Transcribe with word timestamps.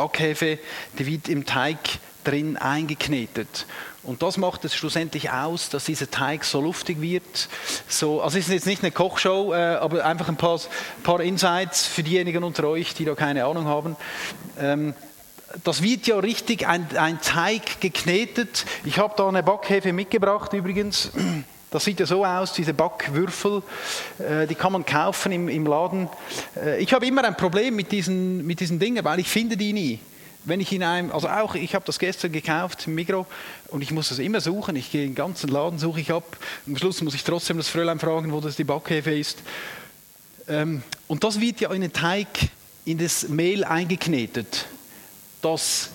Backhefe, 0.00 0.58
die 0.98 1.04
wird 1.04 1.28
im 1.28 1.44
Teig 1.44 1.78
drin 2.24 2.56
eingeknetet. 2.56 3.66
Und 4.02 4.22
das 4.22 4.38
macht 4.38 4.64
es 4.64 4.74
schlussendlich 4.74 5.30
aus, 5.30 5.68
dass 5.68 5.84
dieser 5.84 6.10
Teig 6.10 6.44
so 6.44 6.62
luftig 6.62 7.02
wird. 7.02 7.50
So, 7.86 8.22
also 8.22 8.38
es 8.38 8.46
ist 8.46 8.52
jetzt 8.54 8.66
nicht 8.66 8.82
eine 8.82 8.92
Kochshow, 8.92 9.52
äh, 9.52 9.74
aber 9.74 10.02
einfach 10.06 10.28
ein 10.28 10.36
paar, 10.36 10.58
paar, 11.02 11.20
Insights 11.20 11.86
für 11.86 12.02
diejenigen 12.02 12.44
unter 12.44 12.64
euch, 12.64 12.94
die 12.94 13.04
da 13.04 13.14
keine 13.14 13.44
Ahnung 13.44 13.66
haben. 13.66 13.96
Ähm, 14.58 14.94
das 15.64 15.82
wird 15.82 16.06
ja 16.06 16.18
richtig 16.18 16.66
ein, 16.66 16.86
ein 16.96 17.20
Teig 17.20 17.82
geknetet. 17.82 18.64
Ich 18.84 18.98
habe 18.98 19.12
da 19.18 19.28
eine 19.28 19.42
Backhefe 19.42 19.92
mitgebracht 19.92 20.54
übrigens. 20.54 21.10
Das 21.70 21.84
sieht 21.84 22.00
ja 22.00 22.06
so 22.06 22.24
aus, 22.24 22.52
diese 22.52 22.74
Backwürfel, 22.74 23.62
äh, 24.18 24.46
die 24.48 24.56
kann 24.56 24.72
man 24.72 24.84
kaufen 24.84 25.30
im, 25.30 25.66
Laden. 25.66 26.08
Äh, 26.56 26.82
ich 26.82 26.92
habe 26.92 27.06
immer 27.06 27.22
ein 27.24 27.36
Problem 27.36 27.76
mit 27.76 27.92
diesen, 27.92 28.44
mit 28.44 28.58
diesen 28.58 28.80
Dingen, 28.80 29.04
weil 29.04 29.20
ich 29.20 29.28
finde 29.28 29.56
die 29.56 29.72
nie. 29.72 30.00
Wenn 30.44 30.58
ich 30.58 30.72
in 30.72 30.82
einem, 30.82 31.12
also 31.12 31.28
auch, 31.28 31.54
ich 31.54 31.74
habe 31.74 31.84
das 31.84 31.98
gestern 31.98 32.32
gekauft 32.32 32.86
im 32.86 32.94
Migro 32.94 33.26
und 33.68 33.82
ich 33.82 33.92
muss 33.92 34.08
das 34.08 34.18
immer 34.18 34.40
suchen. 34.40 34.74
Ich 34.74 34.90
gehe 34.90 35.02
den 35.02 35.14
ganzen 35.14 35.48
Laden, 35.48 35.78
suche 35.78 36.00
ich 36.00 36.10
ab. 36.10 36.36
Am 36.66 36.76
Schluss 36.76 37.02
muss 37.02 37.14
ich 37.14 37.22
trotzdem 37.22 37.58
das 37.58 37.68
Fräulein 37.68 38.00
fragen, 38.00 38.32
wo 38.32 38.40
das 38.40 38.56
die 38.56 38.64
Backhefe 38.64 39.12
ist. 39.12 39.38
Ähm, 40.48 40.82
und 41.06 41.22
das 41.22 41.40
wird 41.40 41.60
ja 41.60 41.70
in 41.72 41.82
den 41.82 41.92
Teig, 41.92 42.26
in 42.84 42.98
das 42.98 43.28
Mehl 43.28 43.62
eingeknetet, 43.62 44.66
dass, 45.42 45.90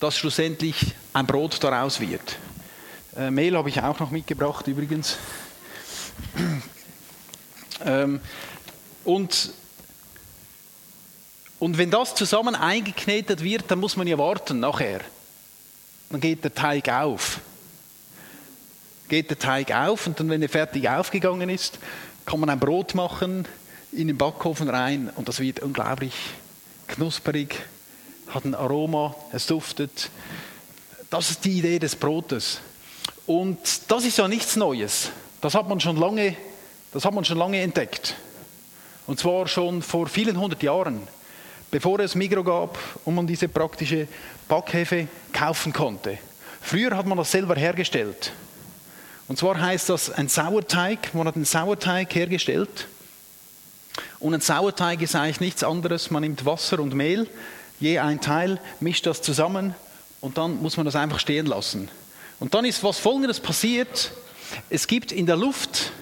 dass 0.00 0.16
schlussendlich 0.16 0.94
ein 1.12 1.26
Brot 1.26 1.62
daraus 1.62 2.00
wird. 2.00 2.38
Äh, 3.18 3.32
Mehl 3.32 3.56
habe 3.56 3.68
ich 3.68 3.82
auch 3.82 3.98
noch 3.98 4.12
mitgebracht 4.12 4.68
übrigens. 4.68 5.16
ähm, 7.84 8.20
und, 9.04 9.52
und 11.58 11.78
wenn 11.78 11.90
das 11.90 12.14
zusammen 12.14 12.54
eingeknetet 12.54 13.42
wird, 13.42 13.64
dann 13.68 13.80
muss 13.80 13.96
man 13.96 14.06
ja 14.06 14.16
warten 14.18 14.60
nachher. 14.60 15.00
Dann 16.10 16.20
geht 16.20 16.44
der 16.44 16.54
Teig 16.54 16.88
auf. 16.88 17.40
Geht 19.08 19.30
der 19.30 19.38
Teig 19.38 19.72
auf 19.72 20.06
und 20.06 20.20
dann, 20.20 20.28
wenn 20.28 20.42
er 20.42 20.48
fertig 20.48 20.88
aufgegangen 20.88 21.48
ist, 21.48 21.80
kann 22.24 22.38
man 22.38 22.50
ein 22.50 22.60
Brot 22.60 22.94
machen, 22.94 23.48
in 23.90 24.06
den 24.06 24.18
Backofen 24.18 24.68
rein 24.68 25.10
und 25.16 25.28
das 25.28 25.40
wird 25.40 25.60
unglaublich 25.60 26.14
knusperig, 26.86 27.56
hat 28.28 28.44
ein 28.44 28.54
Aroma, 28.54 29.16
es 29.32 29.46
duftet. 29.46 30.10
Das 31.10 31.30
ist 31.30 31.44
die 31.44 31.58
Idee 31.58 31.78
des 31.80 31.96
Brotes. 31.96 32.60
Und 33.28 33.58
das 33.88 34.06
ist 34.06 34.16
ja 34.16 34.26
nichts 34.26 34.56
Neues. 34.56 35.10
Das 35.42 35.54
hat 35.54 35.68
man 35.68 35.80
schon 35.80 35.98
lange, 35.98 36.34
das 36.94 37.04
hat 37.04 37.12
man 37.12 37.26
schon 37.26 37.36
lange 37.36 37.60
entdeckt. 37.60 38.16
Und 39.06 39.20
zwar 39.20 39.46
schon 39.46 39.82
vor 39.82 40.06
vielen 40.06 40.40
hundert 40.40 40.62
Jahren, 40.62 41.06
bevor 41.70 42.00
es 42.00 42.14
Migro 42.14 42.42
gab 42.42 42.78
und 43.04 43.14
man 43.14 43.26
diese 43.26 43.46
praktische 43.46 44.08
Backhefe 44.48 45.08
kaufen 45.30 45.74
konnte. 45.74 46.16
Früher 46.62 46.96
hat 46.96 47.04
man 47.04 47.18
das 47.18 47.30
selber 47.30 47.54
hergestellt. 47.54 48.32
Und 49.28 49.38
zwar 49.38 49.60
heißt 49.60 49.90
das 49.90 50.10
ein 50.10 50.30
Sauerteig. 50.30 51.14
Man 51.14 51.28
hat 51.28 51.36
einen 51.36 51.44
Sauerteig 51.44 52.14
hergestellt. 52.14 52.88
Und 54.20 54.32
ein 54.32 54.40
Sauerteig 54.40 55.02
ist 55.02 55.14
eigentlich 55.14 55.40
nichts 55.40 55.62
anderes. 55.62 56.10
Man 56.10 56.22
nimmt 56.22 56.46
Wasser 56.46 56.80
und 56.80 56.94
Mehl, 56.94 57.28
je 57.78 57.98
ein 57.98 58.22
Teil, 58.22 58.58
mischt 58.80 59.04
das 59.04 59.20
zusammen 59.20 59.74
und 60.22 60.38
dann 60.38 60.62
muss 60.62 60.78
man 60.78 60.86
das 60.86 60.96
einfach 60.96 61.20
stehen 61.20 61.44
lassen. 61.44 61.90
Und 62.40 62.54
dann 62.54 62.64
ist 62.64 62.82
was 62.84 62.98
Folgendes 62.98 63.40
passiert. 63.40 64.12
Es 64.70 64.86
gibt 64.86 65.12
in 65.12 65.26
der 65.26 65.36
Luft 65.36 65.92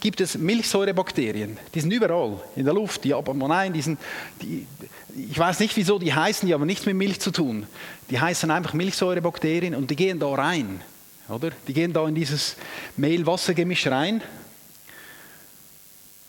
gibt 0.00 0.20
es 0.20 0.36
Milchsäurebakterien. 0.36 1.58
Die 1.74 1.80
sind 1.80 1.92
überall 1.92 2.40
in 2.56 2.64
der 2.64 2.74
Luft. 2.74 3.04
Die 3.04 3.14
nein, 3.34 3.72
die 3.72 3.82
sind, 3.82 4.00
die, 4.40 4.66
ich 5.14 5.38
weiß 5.38 5.60
nicht 5.60 5.76
wieso, 5.76 5.98
die 5.98 6.12
heißen, 6.12 6.48
die 6.48 6.54
haben 6.54 6.64
nichts 6.66 6.86
mit 6.86 6.96
Milch 6.96 7.20
zu 7.20 7.30
tun. 7.30 7.66
Die 8.08 8.18
heißen 8.18 8.50
einfach 8.50 8.72
Milchsäurebakterien 8.72 9.74
und 9.74 9.90
die 9.90 9.96
gehen 9.96 10.18
da 10.18 10.28
rein. 10.28 10.80
Oder? 11.28 11.50
Die 11.68 11.74
gehen 11.74 11.92
da 11.92 12.08
in 12.08 12.14
dieses 12.14 12.56
Mehl-Wasser-Gemisch 12.96 13.86
rein. 13.86 14.22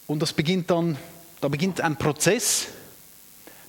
Und 0.06 0.22
das 0.22 0.34
beginnt 0.34 0.70
dann, 0.70 0.98
da 1.40 1.48
beginnt 1.48 1.82
ein 1.82 1.96
Prozess. 1.96 2.68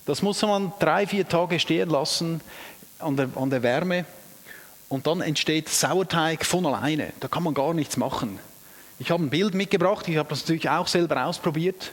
Das 0.05 0.21
muss 0.21 0.41
man 0.41 0.73
drei, 0.79 1.07
vier 1.07 1.27
Tage 1.27 1.59
stehen 1.59 1.89
lassen 1.89 2.41
an 2.99 3.15
der, 3.15 3.29
an 3.35 3.49
der 3.49 3.63
Wärme. 3.63 4.05
Und 4.93 5.07
dann 5.07 5.21
entsteht 5.21 5.69
Sauerteig 5.69 6.45
von 6.45 6.67
alleine. 6.67 7.13
Da 7.19 7.27
kann 7.27 7.41
man 7.41 7.55
gar 7.55 7.73
nichts 7.73 7.97
machen. 7.97 8.37
Ich 8.99 9.09
habe 9.09 9.23
ein 9.23 9.31
Bild 9.31 9.55
mitgebracht, 9.55 10.07
ich 10.07 10.17
habe 10.17 10.29
das 10.29 10.41
natürlich 10.41 10.69
auch 10.69 10.87
selber 10.87 11.25
ausprobiert. 11.25 11.91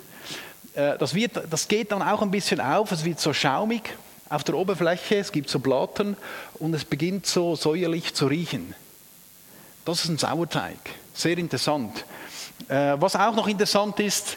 Äh, 0.74 0.98
das, 0.98 1.14
wird, 1.14 1.40
das 1.48 1.66
geht 1.66 1.92
dann 1.92 2.02
auch 2.02 2.20
ein 2.20 2.30
bisschen 2.30 2.60
auf, 2.60 2.92
es 2.92 3.02
wird 3.02 3.18
so 3.18 3.32
schaumig 3.32 3.96
auf 4.28 4.44
der 4.44 4.54
Oberfläche, 4.54 5.16
es 5.16 5.32
gibt 5.32 5.48
so 5.48 5.60
Blattern 5.60 6.14
und 6.58 6.74
es 6.74 6.84
beginnt 6.84 7.24
so 7.24 7.56
säuerlich 7.56 8.12
zu 8.12 8.26
riechen. 8.26 8.74
Das 9.86 10.04
ist 10.04 10.10
ein 10.10 10.18
Sauerteig, 10.18 10.76
sehr 11.14 11.38
interessant. 11.38 12.04
Äh, 12.68 12.96
was 13.00 13.16
auch 13.16 13.34
noch 13.34 13.48
interessant 13.48 13.98
ist, 13.98 14.36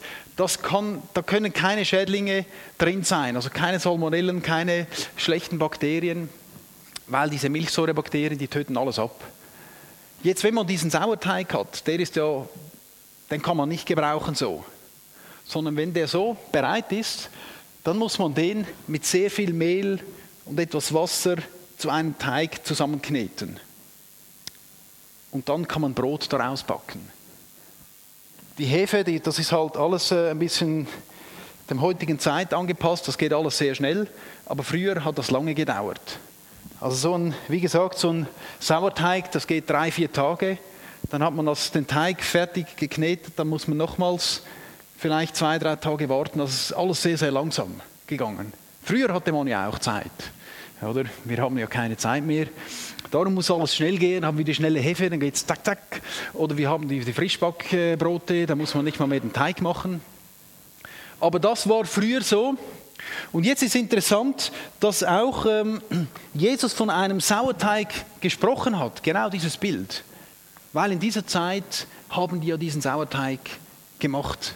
kann, 0.62 1.03
da 1.13 1.22
können 1.22 1.52
keine 1.52 1.84
Schädlinge 1.84 2.46
drin 2.78 3.03
sein, 3.03 3.35
also 3.35 3.50
keine 3.50 3.81
Salmonellen, 3.81 4.41
keine 4.41 4.88
schlechten 5.18 5.59
Bakterien 5.59 6.29
weil 7.08 7.30
diese 7.30 7.50
Milchsäurebakterien, 7.50 8.38
die 8.38 8.47
töten 8.47 8.78
alles 8.78 9.00
ab. 9.00 9.24
Jetzt, 10.24 10.44
wenn 10.44 10.53
man 10.53 10.68
diesen 10.68 10.90
Sauerteig 10.90 11.53
hat, 11.53 11.86
der 11.86 12.00
ist 12.00 12.16
ja, 12.16 12.47
den 13.30 13.41
kann 13.41 13.58
man 13.58 13.69
nicht 13.69 13.86
gebrauchen 13.86 14.36
so, 14.36 14.64
sondern 15.46 15.75
wenn 15.75 15.94
der 15.94 16.08
so 16.08 16.38
bereit 16.52 16.91
ist, 16.91 17.30
dann 17.84 17.97
muss 17.97 18.18
man 18.19 18.34
den 18.34 18.66
mit 18.88 19.06
sehr 19.06 19.30
viel 19.30 19.52
Mehl 19.52 20.00
und 20.46 20.59
etwas 20.59 20.94
Wasser 20.94 21.36
zu 21.78 21.90
einem 21.90 22.18
Teig 22.18 22.66
zusammenkneten. 22.66 23.59
Und 25.31 25.50
dann 25.50 25.68
kann 25.68 25.81
man 25.81 25.94
Brot 25.94 26.31
daraus 26.31 26.64
backen. 26.64 27.12
Die 28.58 28.66
Hefe, 28.66 29.03
die, 29.03 29.20
das 29.20 29.40
ist 29.40 29.52
halt 29.52 29.75
alles 29.75 30.12
äh, 30.12 30.30
ein 30.30 30.40
bisschen 30.40 30.88
dem 31.70 31.81
heutigen 31.81 32.20
Zeit 32.20 32.53
angepasst, 32.53 33.08
das 33.08 33.18
geht 33.18 33.34
alles 33.34 33.58
sehr 33.58 33.74
schnell, 33.74 34.08
aber 34.46 34.64
früher 34.64 35.03
hat 35.03 35.18
das 35.18 35.31
lange 35.31 35.56
gedauert. 35.56 36.20
Also 36.84 36.98
so 36.98 37.18
ein, 37.18 37.34
wie 37.48 37.62
gesagt, 37.62 37.98
so 37.98 38.12
ein 38.12 38.28
Sauerteig, 38.60 39.32
das 39.32 39.48
geht 39.48 39.70
drei, 39.70 39.90
vier 39.90 40.12
Tage. 40.12 40.58
Dann 41.10 41.24
hat 41.24 41.34
man 41.34 41.46
das, 41.46 41.72
den 41.72 41.88
Teig 41.88 42.22
fertig 42.22 42.76
geknetet, 42.76 43.36
dann 43.38 43.48
muss 43.48 43.70
man 43.70 43.78
nochmals 43.78 44.44
vielleicht 44.98 45.38
zwei, 45.38 45.60
drei 45.60 45.78
Tage 45.78 46.10
warten. 46.10 46.40
Das 46.40 46.54
ist 46.54 46.74
alles 46.74 47.02
sehr, 47.02 47.18
sehr 47.18 47.32
langsam 47.32 47.80
gegangen. 48.06 48.52
Früher 48.84 49.14
hatte 49.14 49.32
man 49.32 49.48
ja 49.48 49.70
auch 49.70 49.80
Zeit. 49.80 50.12
Oder? 50.82 51.06
Wir 51.24 51.38
haben 51.38 51.58
ja 51.58 51.68
keine 51.68 51.96
Zeit 51.96 52.26
mehr. 52.26 52.48
Darum 53.12 53.36
muss 53.36 53.50
alles 53.50 53.74
schnell 53.74 53.98
gehen, 53.98 54.26
haben 54.26 54.38
wir 54.38 54.44
die 54.44 54.54
schnelle 54.54 54.82
Hefe, 54.82 55.10
dann 55.10 55.22
geht 55.22 55.36
es 55.36 55.46
zack, 55.46 55.64
zack. 55.64 56.02
Oder 56.34 56.58
wir 56.58 56.70
haben 56.70 56.90
die, 56.90 57.00
die 57.00 57.14
Frischbackbrote, 57.14 58.46
da 58.46 58.56
muss 58.58 58.76
man 58.76 58.84
nicht 58.84 59.00
mal 59.00 59.08
mehr 59.08 59.22
den 59.22 59.32
Teig 59.32 59.62
machen. 59.62 60.02
Aber 61.22 61.40
das 61.40 61.70
war 61.70 61.86
früher 61.86 62.22
so, 62.22 62.58
und 63.31 63.46
jetzt 63.46 63.63
ist 63.63 63.75
interessant, 63.75 64.51
dass 64.79 65.03
auch 65.03 65.46
ähm, 65.46 65.81
Jesus 66.34 66.74
von 66.74 66.90
einem 66.90 67.19
Sauerteig 67.19 67.90
gesprochen 68.22 68.78
hat, 68.79 69.03
genau 69.03 69.29
dieses 69.29 69.57
Bild. 69.57 70.03
Weil 70.72 70.91
in 70.91 71.00
dieser 71.00 71.25
Zeit 71.25 71.88
haben 72.09 72.41
die 72.41 72.47
ja 72.47 72.57
diesen 72.57 72.81
Sauerteig 72.81 73.40
gemacht, 74.00 74.56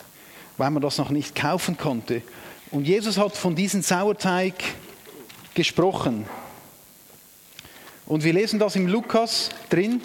weil 0.57 0.71
man 0.71 0.81
das 0.81 0.97
noch 0.97 1.09
nicht 1.09 1.35
kaufen 1.35 1.77
konnte. 1.77 2.21
Und 2.71 2.85
Jesus 2.85 3.17
hat 3.17 3.35
von 3.35 3.55
diesem 3.55 3.81
Sauerteig 3.81 4.55
gesprochen. 5.53 6.25
Und 8.05 8.23
wir 8.23 8.33
lesen 8.33 8.59
das 8.59 8.75
im 8.75 8.87
Lukas 8.87 9.49
drin. 9.69 10.01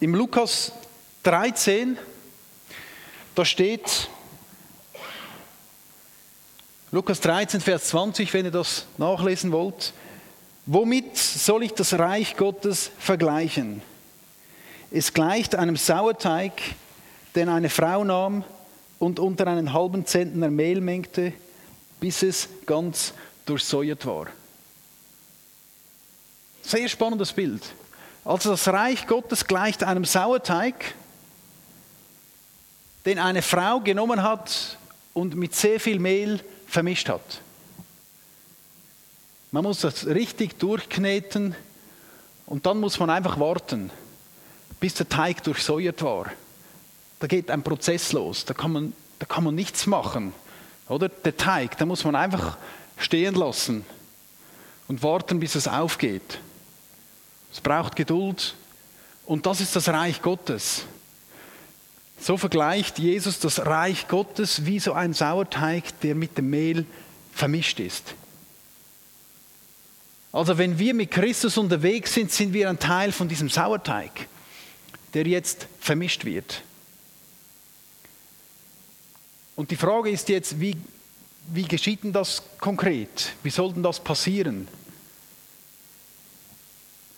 Im 0.00 0.14
Lukas 0.14 0.72
13, 1.22 1.96
da 3.34 3.44
steht, 3.44 4.08
Lukas 6.94 7.20
13, 7.22 7.60
Vers 7.60 7.88
20, 7.88 8.32
wenn 8.34 8.44
ihr 8.44 8.52
das 8.52 8.86
nachlesen 8.98 9.50
wollt. 9.50 9.92
Womit 10.64 11.16
soll 11.16 11.64
ich 11.64 11.72
das 11.72 11.94
Reich 11.94 12.36
Gottes 12.36 12.92
vergleichen? 13.00 13.82
Es 14.92 15.12
gleicht 15.12 15.56
einem 15.56 15.74
Sauerteig, 15.74 16.52
den 17.34 17.48
eine 17.48 17.68
Frau 17.68 18.04
nahm 18.04 18.44
und 19.00 19.18
unter 19.18 19.48
einen 19.48 19.72
halben 19.72 20.06
Zentner 20.06 20.50
Mehl 20.50 20.80
mengte, 20.80 21.32
bis 21.98 22.22
es 22.22 22.48
ganz 22.64 23.12
durchsäuert 23.44 24.06
war. 24.06 24.28
Sehr 26.62 26.88
spannendes 26.88 27.32
Bild. 27.32 27.64
Also 28.24 28.52
das 28.52 28.68
Reich 28.68 29.04
Gottes 29.08 29.44
gleicht 29.44 29.82
einem 29.82 30.04
Sauerteig, 30.04 30.94
den 33.04 33.18
eine 33.18 33.42
Frau 33.42 33.80
genommen 33.80 34.22
hat 34.22 34.78
und 35.12 35.34
mit 35.34 35.56
sehr 35.56 35.80
viel 35.80 35.98
Mehl 35.98 36.38
vermischt 36.74 37.08
hat. 37.08 37.40
Man 39.52 39.62
muss 39.62 39.80
das 39.80 40.06
richtig 40.06 40.58
durchkneten 40.58 41.54
und 42.46 42.66
dann 42.66 42.80
muss 42.80 42.98
man 42.98 43.08
einfach 43.10 43.38
warten, 43.38 43.90
bis 44.80 44.94
der 44.94 45.08
Teig 45.08 45.44
durchsäuert 45.44 46.02
war. 46.02 46.26
Da 47.20 47.28
geht 47.28 47.50
ein 47.50 47.62
Prozess 47.62 48.12
los, 48.12 48.44
da 48.44 48.52
kann 48.54 48.72
man, 48.72 48.92
da 49.20 49.26
kann 49.26 49.44
man 49.44 49.54
nichts 49.54 49.86
machen. 49.86 50.34
Oder? 50.88 51.08
Der 51.08 51.36
Teig, 51.36 51.78
da 51.78 51.86
muss 51.86 52.04
man 52.04 52.16
einfach 52.16 52.58
stehen 52.98 53.36
lassen 53.36 53.86
und 54.88 55.02
warten, 55.04 55.38
bis 55.38 55.54
es 55.54 55.68
aufgeht. 55.68 56.40
Es 57.52 57.60
braucht 57.60 57.94
Geduld 57.94 58.56
und 59.26 59.46
das 59.46 59.60
ist 59.60 59.76
das 59.76 59.88
Reich 59.88 60.20
Gottes. 60.20 60.86
So 62.24 62.38
vergleicht 62.38 62.98
Jesus 62.98 63.38
das 63.38 63.66
Reich 63.66 64.08
Gottes 64.08 64.64
wie 64.64 64.80
so 64.80 64.94
ein 64.94 65.12
Sauerteig, 65.12 66.00
der 66.00 66.14
mit 66.14 66.38
dem 66.38 66.48
Mehl 66.48 66.86
vermischt 67.34 67.80
ist. 67.80 68.14
Also 70.32 70.56
wenn 70.56 70.78
wir 70.78 70.94
mit 70.94 71.10
Christus 71.10 71.58
unterwegs 71.58 72.14
sind, 72.14 72.32
sind 72.32 72.54
wir 72.54 72.70
ein 72.70 72.78
Teil 72.78 73.12
von 73.12 73.28
diesem 73.28 73.50
Sauerteig, 73.50 74.26
der 75.12 75.26
jetzt 75.26 75.66
vermischt 75.80 76.24
wird. 76.24 76.62
Und 79.54 79.70
die 79.70 79.76
Frage 79.76 80.08
ist 80.08 80.30
jetzt, 80.30 80.58
wie, 80.58 80.78
wie 81.48 81.64
geschieht 81.64 82.04
denn 82.04 82.14
das 82.14 82.42
konkret? 82.58 83.34
Wie 83.42 83.50
soll 83.50 83.74
denn 83.74 83.82
das 83.82 84.00
passieren? 84.00 84.66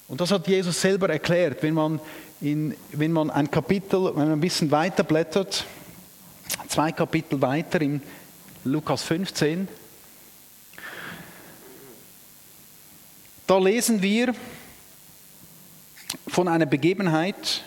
Und 0.09 0.21
das 0.21 0.33
hat 0.33 0.49
Jesus 0.49 0.81
selber 0.81 1.09
erklärt, 1.09 1.63
wenn 1.63 1.75
man, 1.75 2.01
in, 2.41 2.77
wenn 2.93 3.13
man 3.13 3.31
ein 3.31 3.51
Kapitel, 3.51 4.07
wenn 4.07 4.29
man 4.29 4.33
ein 4.33 4.41
bisschen 4.41 4.71
weiter 4.71 5.05
blättert, 5.05 5.65
zwei 6.69 6.93
Kapitel 6.93 7.41
weiter 7.41 7.81
in 7.81 8.03
Lukas 8.65 9.03
15, 9.03 9.69
da 13.47 13.59
lesen 13.59 14.03
wir 14.03 14.35
von 16.29 16.49
einer 16.49 16.67
Begebenheit, 16.67 17.65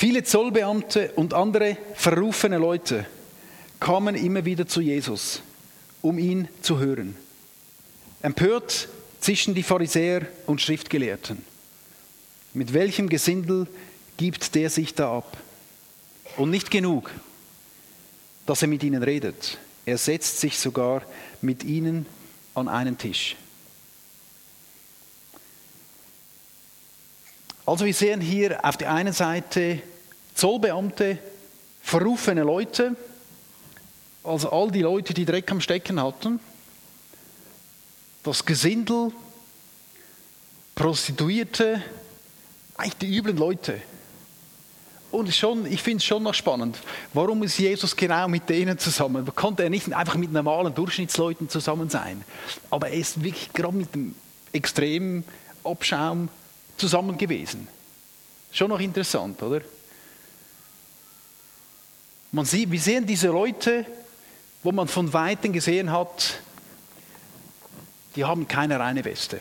Viele 0.00 0.24
Zollbeamte 0.24 1.12
und 1.16 1.34
andere 1.34 1.76
verrufene 1.92 2.56
Leute 2.56 3.04
kamen 3.80 4.14
immer 4.14 4.46
wieder 4.46 4.66
zu 4.66 4.80
Jesus, 4.80 5.42
um 6.00 6.18
ihn 6.18 6.48
zu 6.62 6.78
hören. 6.78 7.14
Empört 8.22 8.88
zischen 9.20 9.54
die 9.54 9.62
Pharisäer 9.62 10.26
und 10.46 10.60
Schriftgelehrten. 10.60 11.44
Mit 12.54 12.72
welchem 12.72 13.08
Gesindel 13.08 13.66
gibt 14.16 14.54
der 14.54 14.70
sich 14.70 14.94
da 14.94 15.18
ab? 15.18 15.36
Und 16.36 16.50
nicht 16.50 16.70
genug, 16.70 17.10
dass 18.46 18.62
er 18.62 18.68
mit 18.68 18.82
ihnen 18.82 19.02
redet. 19.02 19.58
Er 19.86 19.98
setzt 19.98 20.40
sich 20.40 20.58
sogar 20.58 21.02
mit 21.40 21.64
ihnen 21.64 22.06
an 22.54 22.68
einen 22.68 22.98
Tisch. 22.98 23.36
Also 27.66 27.84
wir 27.84 27.94
sehen 27.94 28.20
hier 28.20 28.64
auf 28.64 28.76
der 28.76 28.92
einen 28.92 29.12
Seite 29.12 29.80
Zollbeamte, 30.34 31.18
verrufene 31.82 32.42
Leute, 32.42 32.96
also 34.24 34.50
all 34.50 34.70
die 34.70 34.82
Leute, 34.82 35.14
die 35.14 35.24
Dreck 35.24 35.50
am 35.50 35.60
Stecken 35.60 36.02
hatten, 36.02 36.40
das 38.22 38.44
Gesindel, 38.44 39.12
Prostituierte, 40.74 41.82
eigentlich 42.76 42.96
die 42.96 43.16
üblen 43.16 43.36
Leute. 43.36 43.80
Und 45.10 45.34
schon, 45.34 45.66
ich 45.66 45.82
finde 45.82 45.98
es 45.98 46.04
schon 46.04 46.22
noch 46.22 46.34
spannend. 46.34 46.78
Warum 47.12 47.42
ist 47.42 47.58
Jesus 47.58 47.96
genau 47.96 48.28
mit 48.28 48.48
denen 48.48 48.78
zusammen? 48.78 49.28
Konnte 49.34 49.64
er 49.64 49.70
nicht 49.70 49.92
einfach 49.92 50.14
mit 50.14 50.32
normalen 50.32 50.72
Durchschnittsleuten 50.72 51.48
zusammen 51.48 51.90
sein? 51.90 52.24
Aber 52.70 52.88
er 52.88 52.94
ist 52.94 53.22
wirklich 53.22 53.52
gerade 53.52 53.76
mit 53.76 53.94
dem 53.94 54.14
extremen 54.52 55.24
Abschaum 55.64 56.28
zusammen 56.76 57.18
gewesen. 57.18 57.66
Schon 58.52 58.68
noch 58.68 58.80
interessant, 58.80 59.42
oder? 59.42 59.62
Man 62.32 62.44
sieht, 62.44 62.70
wir 62.70 62.80
sehen 62.80 63.04
diese 63.04 63.28
Leute, 63.28 63.84
wo 64.62 64.70
man 64.70 64.86
von 64.86 65.12
Weitem 65.12 65.52
gesehen 65.52 65.90
hat, 65.90 66.40
die 68.16 68.24
haben 68.24 68.48
keine 68.48 68.78
reine 68.78 69.04
Weste. 69.04 69.40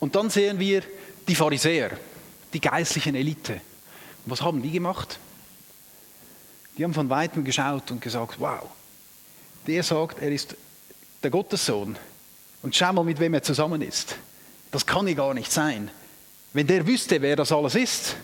Und 0.00 0.14
dann 0.14 0.30
sehen 0.30 0.58
wir 0.58 0.82
die 1.26 1.34
Pharisäer, 1.34 1.98
die 2.52 2.60
geistlichen 2.60 3.14
Elite. 3.14 3.60
was 4.26 4.42
haben 4.42 4.62
die 4.62 4.70
gemacht? 4.70 5.18
Die 6.76 6.84
haben 6.84 6.94
von 6.94 7.08
weitem 7.08 7.44
geschaut 7.44 7.90
und 7.90 8.00
gesagt, 8.00 8.40
wow, 8.40 8.68
der 9.66 9.82
sagt, 9.82 10.20
er 10.20 10.30
ist 10.30 10.56
der 11.22 11.30
Gottessohn. 11.30 11.96
Und 12.62 12.74
schau 12.74 12.92
mal, 12.92 13.04
mit 13.04 13.20
wem 13.20 13.34
er 13.34 13.42
zusammen 13.42 13.82
ist. 13.82 14.16
Das 14.70 14.84
kann 14.86 15.06
ja 15.06 15.14
gar 15.14 15.34
nicht 15.34 15.52
sein. 15.52 15.90
Wenn 16.52 16.66
der 16.66 16.86
wüsste, 16.86 17.22
wer 17.22 17.36
das 17.36 17.52
alles 17.52 17.74
ist, 17.74 18.16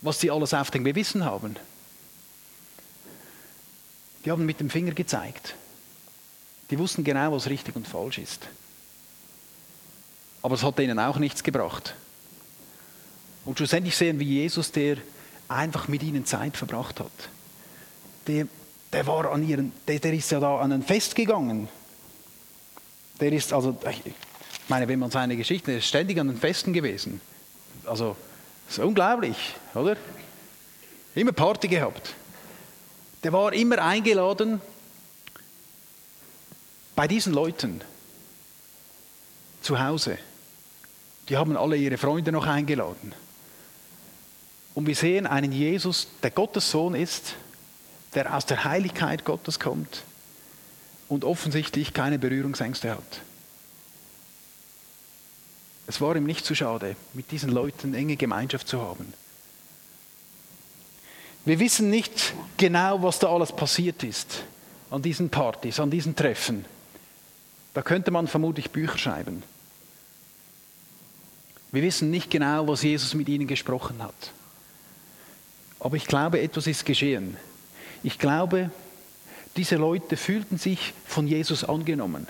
was 0.00 0.20
sie 0.20 0.30
alles 0.30 0.54
auf 0.54 0.70
dem 0.70 0.84
Gewissen 0.84 1.24
haben. 1.24 1.56
Die 4.24 4.30
haben 4.30 4.46
mit 4.46 4.60
dem 4.60 4.70
Finger 4.70 4.92
gezeigt. 4.92 5.54
Die 6.74 6.78
wussten 6.80 7.04
genau, 7.04 7.30
was 7.30 7.48
richtig 7.48 7.76
und 7.76 7.86
falsch 7.86 8.18
ist. 8.18 8.48
Aber 10.42 10.56
es 10.56 10.64
hat 10.64 10.76
denen 10.76 10.98
auch 10.98 11.18
nichts 11.18 11.44
gebracht. 11.44 11.94
Und 13.44 13.58
schlussendlich 13.58 13.94
sehen 13.94 14.18
wir 14.18 14.26
Jesus, 14.26 14.72
der 14.72 14.96
einfach 15.46 15.86
mit 15.86 16.02
ihnen 16.02 16.26
Zeit 16.26 16.56
verbracht 16.56 16.98
hat. 16.98 17.12
Der, 18.26 18.48
der, 18.92 19.06
war 19.06 19.30
an 19.30 19.48
ihren, 19.48 19.70
der, 19.86 20.00
der 20.00 20.14
ist 20.14 20.32
ja 20.32 20.40
da 20.40 20.58
an 20.58 20.72
ein 20.72 20.82
Fest 20.82 21.14
gegangen. 21.14 21.68
Der 23.20 23.32
ist 23.32 23.52
also, 23.52 23.78
ich 23.88 24.12
meine, 24.66 24.88
wenn 24.88 24.98
man 24.98 25.12
seine 25.12 25.36
Geschichte, 25.36 25.66
der 25.66 25.78
ist 25.78 25.86
ständig 25.86 26.18
an 26.18 26.26
den 26.26 26.38
Festen 26.38 26.72
gewesen. 26.72 27.20
Also, 27.84 28.16
das 28.66 28.78
ist 28.78 28.84
unglaublich, 28.84 29.54
oder? 29.76 29.96
Immer 31.14 31.30
Party 31.30 31.68
gehabt. 31.68 32.14
Der 33.22 33.32
war 33.32 33.52
immer 33.52 33.78
eingeladen 33.78 34.60
bei 36.94 37.08
diesen 37.08 37.32
Leuten 37.32 37.80
zu 39.62 39.82
Hause. 39.82 40.18
Die 41.28 41.36
haben 41.36 41.56
alle 41.56 41.76
ihre 41.76 41.98
Freunde 41.98 42.32
noch 42.32 42.46
eingeladen. 42.46 43.14
Und 44.74 44.86
wir 44.86 44.94
sehen 44.94 45.26
einen 45.26 45.52
Jesus, 45.52 46.08
der 46.22 46.30
Gottes 46.30 46.70
Sohn 46.70 46.94
ist, 46.94 47.34
der 48.14 48.34
aus 48.34 48.46
der 48.46 48.64
Heiligkeit 48.64 49.24
Gottes 49.24 49.58
kommt 49.58 50.02
und 51.08 51.24
offensichtlich 51.24 51.92
keine 51.92 52.18
Berührungsängste 52.18 52.90
hat. 52.90 53.20
Es 55.86 56.00
war 56.00 56.16
ihm 56.16 56.24
nicht 56.24 56.44
zu 56.44 56.54
schade, 56.54 56.96
mit 57.12 57.30
diesen 57.30 57.50
Leuten 57.50 57.94
enge 57.94 58.16
Gemeinschaft 58.16 58.68
zu 58.68 58.80
haben. 58.80 59.12
Wir 61.44 61.58
wissen 61.58 61.90
nicht 61.90 62.32
genau, 62.56 63.02
was 63.02 63.18
da 63.18 63.28
alles 63.28 63.52
passiert 63.52 64.02
ist 64.02 64.42
an 64.90 65.02
diesen 65.02 65.28
Partys, 65.28 65.78
an 65.78 65.90
diesen 65.90 66.16
Treffen. 66.16 66.64
Da 67.74 67.82
könnte 67.82 68.10
man 68.10 68.28
vermutlich 68.28 68.70
Bücher 68.70 68.98
schreiben. 68.98 69.42
Wir 71.72 71.82
wissen 71.82 72.10
nicht 72.10 72.30
genau, 72.30 72.68
was 72.68 72.82
Jesus 72.82 73.14
mit 73.14 73.28
ihnen 73.28 73.46
gesprochen 73.46 74.02
hat. 74.02 74.32
Aber 75.80 75.96
ich 75.96 76.06
glaube, 76.06 76.40
etwas 76.40 76.66
ist 76.66 76.86
geschehen. 76.86 77.36
Ich 78.02 78.18
glaube, 78.18 78.70
diese 79.56 79.76
Leute 79.76 80.16
fühlten 80.16 80.56
sich 80.56 80.94
von 81.04 81.26
Jesus 81.26 81.64
angenommen. 81.64 82.26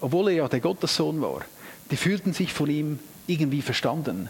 Obwohl 0.00 0.28
er 0.28 0.34
ja 0.34 0.48
der 0.48 0.60
Gottessohn 0.60 1.20
war 1.20 1.44
die 1.90 1.96
fühlten 1.96 2.32
sich 2.32 2.52
von 2.52 2.68
ihm 2.68 2.98
irgendwie 3.26 3.62
verstanden. 3.62 4.28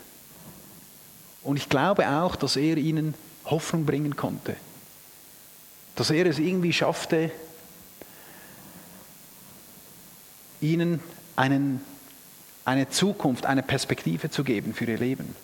Und 1.43 1.57
ich 1.57 1.69
glaube 1.69 2.09
auch, 2.09 2.37
dass 2.37 2.57
er 2.57 2.77
ihnen 2.77 3.15
Hoffnung 3.45 3.87
bringen 3.87 4.17
konnte. 4.17 4.57
Dass 5.97 6.11
er 6.11 6.27
es 6.27 6.39
irgendwie 6.39 6.73
schaffte, 6.73 7.31
ihnen 10.61 11.00
einen, 11.37 11.81
eine 12.65 12.88
Zukunft, 12.88 13.47
eine 13.47 13.62
Perspektive 13.62 14.31
zu 14.31 14.45
geben 14.45 14.75
für 14.75 14.85
ihr 14.85 14.99
Leben. 14.99 15.35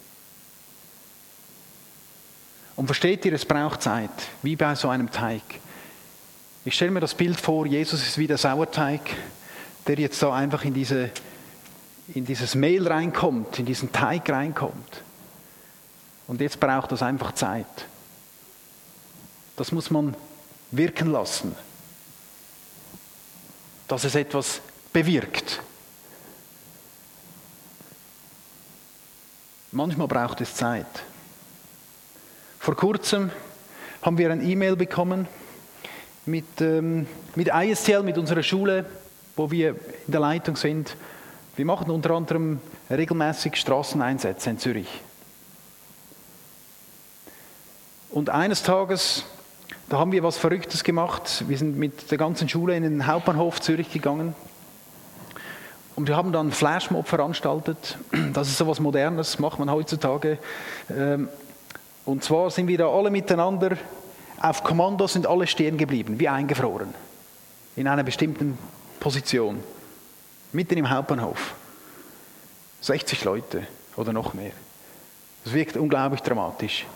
Und 2.76 2.86
versteht 2.86 3.24
ihr, 3.24 3.32
es 3.32 3.44
braucht 3.44 3.82
Zeit, 3.82 4.10
wie 4.42 4.56
bei 4.56 4.74
so 4.74 4.88
einem 4.88 5.10
Teig. 5.10 5.42
Ich 6.64 6.74
stelle 6.74 6.90
mir 6.90 7.00
das 7.00 7.14
Bild 7.14 7.40
vor, 7.40 7.66
Jesus 7.66 8.06
ist 8.06 8.18
wie 8.18 8.26
der 8.26 8.38
Sauerteig, 8.38 9.00
der 9.86 9.98
jetzt 9.98 10.18
so 10.18 10.30
einfach 10.30 10.64
in 10.64 10.74
diese 10.74 11.10
in 12.08 12.24
dieses 12.24 12.54
Mehl 12.54 12.86
reinkommt, 12.86 13.58
in 13.58 13.66
diesen 13.66 13.92
Teig 13.92 14.28
reinkommt. 14.28 15.02
Und 16.26 16.40
jetzt 16.40 16.60
braucht 16.60 16.92
das 16.92 17.02
einfach 17.02 17.32
Zeit. 17.32 17.66
Das 19.56 19.72
muss 19.72 19.90
man 19.90 20.16
wirken 20.70 21.10
lassen, 21.12 21.54
dass 23.88 24.04
es 24.04 24.14
etwas 24.14 24.60
bewirkt. 24.94 25.60
Manchmal 29.72 30.06
braucht 30.06 30.40
es 30.40 30.54
Zeit. 30.54 30.86
Vor 32.60 32.76
kurzem 32.76 33.30
haben 34.02 34.16
wir 34.16 34.30
ein 34.30 34.48
E-Mail 34.48 34.76
bekommen 34.76 35.26
mit, 36.26 36.60
ähm, 36.60 37.06
mit 37.34 37.48
ISTL, 37.48 38.04
mit 38.04 38.16
unserer 38.16 38.44
Schule, 38.44 38.86
wo 39.36 39.50
wir 39.50 39.70
in 40.06 40.12
der 40.12 40.20
Leitung 40.20 40.56
sind. 40.56 40.96
Wir 41.56 41.64
machen 41.64 41.90
unter 41.90 42.12
anderem 42.12 42.60
regelmäßig 42.88 43.56
Straßeneinsätze 43.56 44.48
in 44.48 44.58
Zürich. 44.60 45.02
Und 48.10 48.30
eines 48.30 48.62
Tages, 48.62 49.24
da 49.88 49.98
haben 49.98 50.12
wir 50.12 50.22
was 50.22 50.38
Verrücktes 50.38 50.84
gemacht. 50.84 51.44
Wir 51.48 51.58
sind 51.58 51.76
mit 51.76 52.12
der 52.12 52.18
ganzen 52.18 52.48
Schule 52.48 52.76
in 52.76 52.84
den 52.84 53.06
Hauptbahnhof 53.08 53.60
Zürich 53.60 53.92
gegangen. 53.92 54.36
Und 55.96 56.08
wir 56.08 56.16
haben 56.16 56.32
dann 56.32 56.50
Flashmob 56.50 57.06
veranstaltet. 57.06 57.98
Das 58.32 58.48
ist 58.48 58.58
so 58.58 58.64
etwas 58.64 58.80
Modernes, 58.80 59.38
macht 59.38 59.58
man 59.58 59.70
heutzutage. 59.70 60.38
Ähm, 60.90 61.28
und 62.04 62.24
zwar 62.24 62.50
sind 62.50 62.66
wir 62.66 62.78
da 62.78 62.88
alle 62.88 63.10
miteinander 63.10 63.76
auf 64.40 64.64
Kommando, 64.64 65.06
sind 65.06 65.26
alle 65.26 65.46
stehen 65.46 65.78
geblieben, 65.78 66.18
wie 66.18 66.28
eingefroren. 66.28 66.92
In 67.76 67.86
einer 67.86 68.02
bestimmten 68.02 68.58
Position. 69.00 69.62
Mitten 70.52 70.76
im 70.76 70.90
Hauptbahnhof. 70.90 71.54
60 72.80 73.24
Leute 73.24 73.66
oder 73.96 74.12
noch 74.12 74.34
mehr. 74.34 74.52
Das 75.44 75.54
wirkt 75.54 75.76
unglaublich 75.76 76.20
dramatisch. 76.20 76.86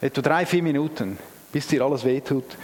Etwa 0.00 0.22
drei, 0.22 0.46
vier 0.46 0.62
Minuten, 0.62 1.18
bis 1.52 1.66
dir 1.66 1.82
alles 1.82 2.04
wehtut. 2.04 2.56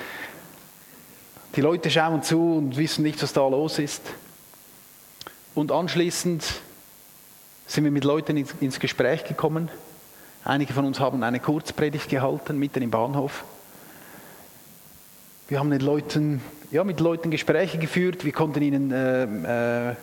Die 1.56 1.60
Leute 1.60 1.90
schauen 1.90 2.22
zu 2.22 2.56
und 2.56 2.76
wissen 2.76 3.02
nicht, 3.02 3.22
was 3.22 3.32
da 3.32 3.46
los 3.48 3.78
ist. 3.78 4.02
Und 5.60 5.72
anschließend 5.72 6.42
sind 7.66 7.84
wir 7.84 7.90
mit 7.90 8.04
Leuten 8.04 8.38
ins 8.38 8.80
Gespräch 8.80 9.24
gekommen. 9.24 9.68
Einige 10.42 10.72
von 10.72 10.86
uns 10.86 11.00
haben 11.00 11.22
eine 11.22 11.38
Kurzpredigt 11.38 12.08
gehalten, 12.08 12.58
mitten 12.58 12.82
im 12.82 12.90
Bahnhof. 12.90 13.44
Wir 15.48 15.58
haben 15.58 15.68
mit 15.68 15.82
Leuten, 15.82 16.40
ja, 16.70 16.82
mit 16.82 16.98
Leuten 16.98 17.30
Gespräche 17.30 17.76
geführt. 17.76 18.24
Wir 18.24 18.32
konnten 18.32 18.62
ihnen 18.62 18.90
äh, 18.90 19.90
äh, 19.90 19.96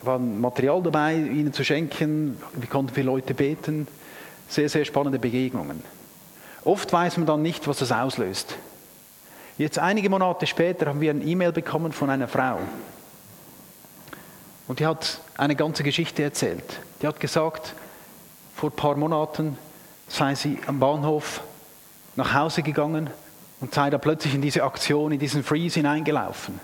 war 0.00 0.18
Material 0.18 0.82
dabei, 0.82 1.16
ihnen 1.16 1.52
zu 1.52 1.62
schenken. 1.62 2.38
Wir 2.54 2.68
konnten 2.70 2.94
für 2.94 3.02
Leute 3.02 3.34
beten. 3.34 3.86
Sehr, 4.48 4.70
sehr 4.70 4.86
spannende 4.86 5.18
Begegnungen. 5.18 5.82
Oft 6.64 6.90
weiß 6.90 7.18
man 7.18 7.26
dann 7.26 7.42
nicht, 7.42 7.68
was 7.68 7.80
das 7.80 7.92
auslöst. 7.92 8.56
Jetzt 9.58 9.78
einige 9.78 10.08
Monate 10.08 10.46
später 10.46 10.86
haben 10.86 11.02
wir 11.02 11.10
ein 11.10 11.28
E-Mail 11.28 11.52
bekommen 11.52 11.92
von 11.92 12.08
einer 12.08 12.28
Frau. 12.28 12.60
Und 14.68 14.80
die 14.80 14.86
hat 14.86 15.20
eine 15.36 15.54
ganze 15.54 15.82
Geschichte 15.82 16.22
erzählt. 16.22 16.64
Die 17.00 17.06
hat 17.06 17.20
gesagt, 17.20 17.74
vor 18.54 18.70
ein 18.70 18.76
paar 18.76 18.96
Monaten 18.96 19.58
sei 20.08 20.34
sie 20.34 20.58
am 20.66 20.80
Bahnhof 20.80 21.42
nach 22.16 22.34
Hause 22.34 22.62
gegangen 22.62 23.10
und 23.60 23.74
sei 23.74 23.90
da 23.90 23.98
plötzlich 23.98 24.34
in 24.34 24.42
diese 24.42 24.64
Aktion, 24.64 25.12
in 25.12 25.18
diesen 25.18 25.44
Freeze 25.44 25.80
hineingelaufen. 25.80 26.60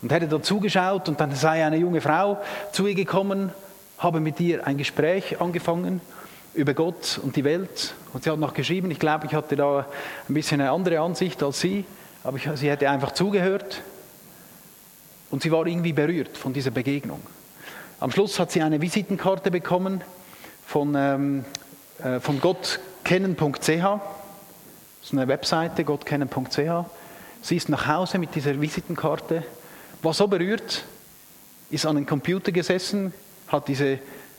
Und 0.00 0.12
hätte 0.12 0.28
da 0.28 0.40
zugeschaut 0.40 1.08
und 1.08 1.18
dann 1.18 1.34
sei 1.34 1.64
eine 1.64 1.76
junge 1.76 2.00
Frau 2.00 2.38
zu 2.72 2.86
ihr 2.86 2.94
gekommen, 2.94 3.52
habe 3.98 4.20
mit 4.20 4.38
ihr 4.38 4.64
ein 4.66 4.76
Gespräch 4.76 5.40
angefangen 5.40 6.00
über 6.54 6.72
Gott 6.74 7.20
und 7.22 7.36
die 7.36 7.44
Welt. 7.44 7.94
Und 8.12 8.22
sie 8.22 8.30
hat 8.30 8.38
noch 8.38 8.54
geschrieben, 8.54 8.90
ich 8.90 8.98
glaube, 8.98 9.26
ich 9.26 9.34
hatte 9.34 9.56
da 9.56 9.86
ein 10.28 10.34
bisschen 10.34 10.60
eine 10.60 10.70
andere 10.70 11.00
Ansicht 11.00 11.42
als 11.42 11.60
sie, 11.60 11.84
aber 12.22 12.36
ich, 12.36 12.48
sie 12.54 12.70
hätte 12.70 12.88
einfach 12.88 13.12
zugehört. 13.12 13.82
Und 15.30 15.42
sie 15.42 15.52
war 15.52 15.66
irgendwie 15.66 15.92
berührt 15.92 16.36
von 16.36 16.52
dieser 16.52 16.70
Begegnung. 16.70 17.20
Am 18.00 18.10
Schluss 18.10 18.38
hat 18.38 18.50
sie 18.50 18.62
eine 18.62 18.80
Visitenkarte 18.80 19.50
bekommen 19.50 20.02
von, 20.66 20.94
ähm, 20.94 21.44
äh, 22.02 22.20
von 22.20 22.40
gottkennen.ch. 22.40 23.66
Das 23.66 24.00
ist 25.02 25.12
eine 25.12 25.28
Webseite, 25.28 25.84
gottkennen.ch. 25.84 26.86
Sie 27.42 27.56
ist 27.56 27.68
nach 27.68 27.86
Hause 27.86 28.18
mit 28.18 28.34
dieser 28.34 28.60
Visitenkarte 28.60 29.44
war 30.02 30.14
so 30.14 30.28
berührt, 30.28 30.84
ist 31.70 31.86
an 31.86 31.96
den 31.96 32.06
Computer 32.06 32.52
gesessen, 32.52 33.12
hat 33.48 33.68
diese 33.68 33.98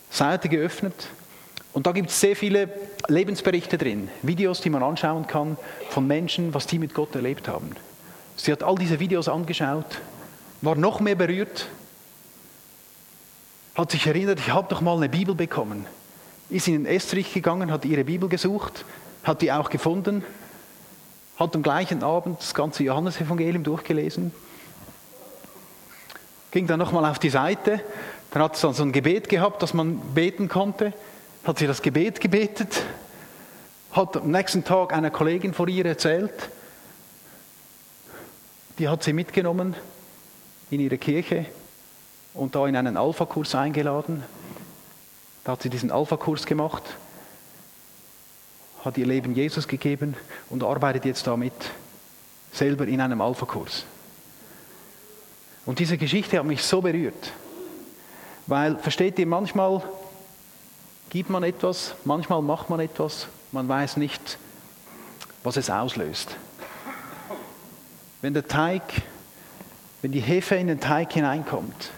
Seite 0.10 0.50
geöffnet 0.50 1.10
und 1.74 1.86
da 1.86 1.91
gibt 1.91 2.10
es 2.10 2.19
sehr 2.19 2.36
viele 2.36 2.69
Lebensberichte 3.08 3.77
drin, 3.77 4.10
Videos, 4.22 4.62
die 4.62 4.69
man 4.69 4.84
anschauen 4.84 5.27
kann 5.27 5.58
von 5.89 6.08
Menschen, 6.08 6.53
was 6.53 6.65
die 6.67 6.79
mit 6.79 6.93
Gott 6.93 7.15
erlebt 7.15 7.48
haben. 7.48 7.72
Sie 8.36 8.51
hat 8.51 8.63
all 8.63 8.75
diese 8.75 9.00
Videos 9.00 9.27
angeschaut, 9.27 10.00
war 10.62 10.75
noch 10.75 11.00
mehr 11.00 11.16
berührt, 11.16 11.68
hat 13.75 13.92
sich 13.92 14.06
erinnert, 14.08 14.39
ich 14.39 14.50
habe 14.50 14.68
doch 14.70 14.82
mal 14.82 14.98
eine 14.98 15.10
Bibel 15.10 15.36
bekommen, 15.36 15.86
ist 16.50 16.68
in 16.68 16.74
den 16.74 16.86
Estrich 16.86 17.34
gegangen, 17.34 17.72
hat 17.72 17.86
ihre 17.86 18.04
Bibel 18.04 18.28
gesucht, 18.28 18.84
hat 19.24 19.42
die 19.42 19.51
auch 19.51 19.70
gefunden, 19.70 20.24
hat 21.38 21.56
am 21.56 21.63
gleichen 21.63 22.04
Abend 22.04 22.42
das 22.42 22.54
ganze 22.54 22.84
Johannesevangelium 22.84 23.63
durchgelesen. 23.63 24.34
Ging 26.51 26.68
dann 26.68 26.80
nochmal 26.80 27.10
auf 27.10 27.20
die 27.20 27.30
Seite, 27.30 27.82
dann 28.32 28.44
hat 28.44 28.56
es 28.56 28.62
dann 28.62 28.74
so 28.74 28.84
ein 28.84 28.92
Gebet 28.92 29.30
gehabt, 29.30 29.62
dass 29.62 29.74
man 29.74 30.00
beten 30.13 30.50
konnte, 30.50 30.94
hat 31.46 31.60
sie 31.60 31.68
das 31.68 31.82
Gebet 31.82 32.20
gebetet, 32.20 32.84
hat 33.92 34.18
am 34.18 34.32
nächsten 34.32 34.66
Tag 34.66 34.92
einer 34.92 35.10
Kollegin 35.10 35.54
vor 35.54 35.70
ihr 35.70 35.86
erzählt, 35.86 36.34
die 38.78 38.89
hat 38.89 39.04
sie 39.04 39.13
mitgenommen 39.13 39.75
in 40.70 40.80
ihre 40.80 40.98
Kirche 40.98 41.46
und 42.34 42.56
da 42.56 42.68
in 42.68 42.76
einen 42.76 42.98
Alpha-Kurs 42.98 43.56
eingeladen. 43.56 44.24
Da 45.44 45.54
hat 45.54 45.62
sie 45.62 45.70
diesen 45.70 45.92
Alpha-Kurs 45.92 46.46
gemacht, 46.46 46.84
hat 48.84 48.98
ihr 48.98 49.06
Leben 49.06 49.34
Jesus 49.34 49.68
gegeben 49.68 50.16
und 50.50 50.64
arbeitet 50.64 51.06
jetzt 51.06 51.28
damit 51.28 51.54
selber 52.52 52.88
in 52.88 53.02
einem 53.02 53.22
Alpha-Kurs. 53.22 53.86
Und 55.66 55.80
diese 55.80 55.98
Geschichte 55.98 56.38
hat 56.38 56.46
mich 56.46 56.64
so 56.64 56.82
berührt. 56.82 57.32
Weil, 58.48 58.78
versteht 58.78 59.20
ihr, 59.20 59.28
manchmal 59.28 59.84
gibt 61.10 61.30
man 61.30 61.44
etwas, 61.44 61.94
manchmal 62.06 62.42
macht 62.42 62.70
man 62.70 62.80
etwas, 62.80 63.28
man 63.52 63.68
weiß 63.68 63.98
nicht, 63.98 64.38
was 65.44 65.58
es 65.58 65.70
auslöst. 65.70 66.36
Wenn 68.22 68.34
der 68.34 68.48
Teig, 68.48 68.82
wenn 70.01 70.12
die 70.12 70.22
Hefe 70.22 70.56
in 70.56 70.68
den 70.68 70.79
Teig 70.79 71.13
hineinkommt 71.13 71.91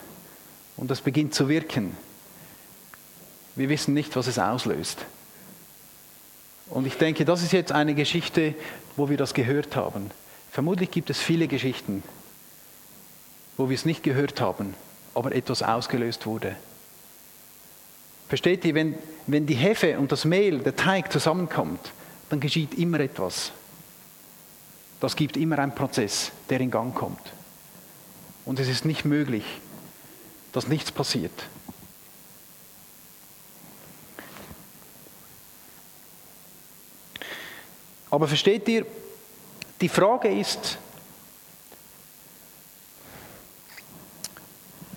und 0.78 0.90
das 0.90 1.02
beginnt 1.02 1.34
zu 1.34 1.50
wirken, 1.50 1.96
wir 3.56 3.70
wissen 3.70 3.94
nicht, 3.94 4.16
was 4.16 4.28
es 4.28 4.40
auslöst. 4.40 5.06
Und 6.70 6.88
ich 6.88 6.96
denke, 6.96 7.26
das 7.26 7.44
ist 7.44 7.52
jetzt 7.52 7.72
eine 7.72 7.94
Geschichte, 7.94 8.56
wo 8.96 9.10
wir 9.10 9.18
das 9.18 9.34
gehört 9.34 9.76
haben. 9.76 10.10
Vermutlich 10.52 10.90
gibt 10.90 11.10
es 11.10 11.20
viele 11.20 11.48
Geschichten, 11.48 12.02
wo 13.58 13.70
wir 13.70 13.76
es 13.76 13.86
nicht 13.86 14.04
gehört 14.04 14.40
haben, 14.40 14.74
aber 15.14 15.34
etwas 15.34 15.64
ausgelöst 15.64 16.26
wurde. 16.26 16.56
Versteht 18.30 18.64
ihr, 18.64 18.74
wenn, 18.76 18.96
wenn 19.28 19.46
die 19.46 19.56
Hefe 19.56 20.00
und 20.00 20.12
das 20.14 20.24
Mehl, 20.24 20.60
der 20.60 20.78
Teig 20.78 21.12
zusammenkommt, 21.12 21.92
dann 22.30 22.40
geschieht 22.40 22.76
immer 22.76 23.02
etwas. 23.02 23.52
Das 25.02 25.18
gibt 25.18 25.36
immer 25.36 25.60
einen 25.60 25.76
Prozess, 25.76 26.32
der 26.50 26.62
in 26.62 26.72
Gang 26.72 26.96
kommt. 26.96 27.20
Und 28.46 28.60
es 28.60 28.68
ist 28.68 28.86
nicht 28.86 29.06
möglich, 29.06 29.44
dass 30.52 30.68
nichts 30.68 30.92
passiert. 30.92 31.34
Aber 38.10 38.28
versteht 38.28 38.68
ihr, 38.68 38.86
die 39.80 39.90
Frage 39.90 40.28
ist, 40.28 40.78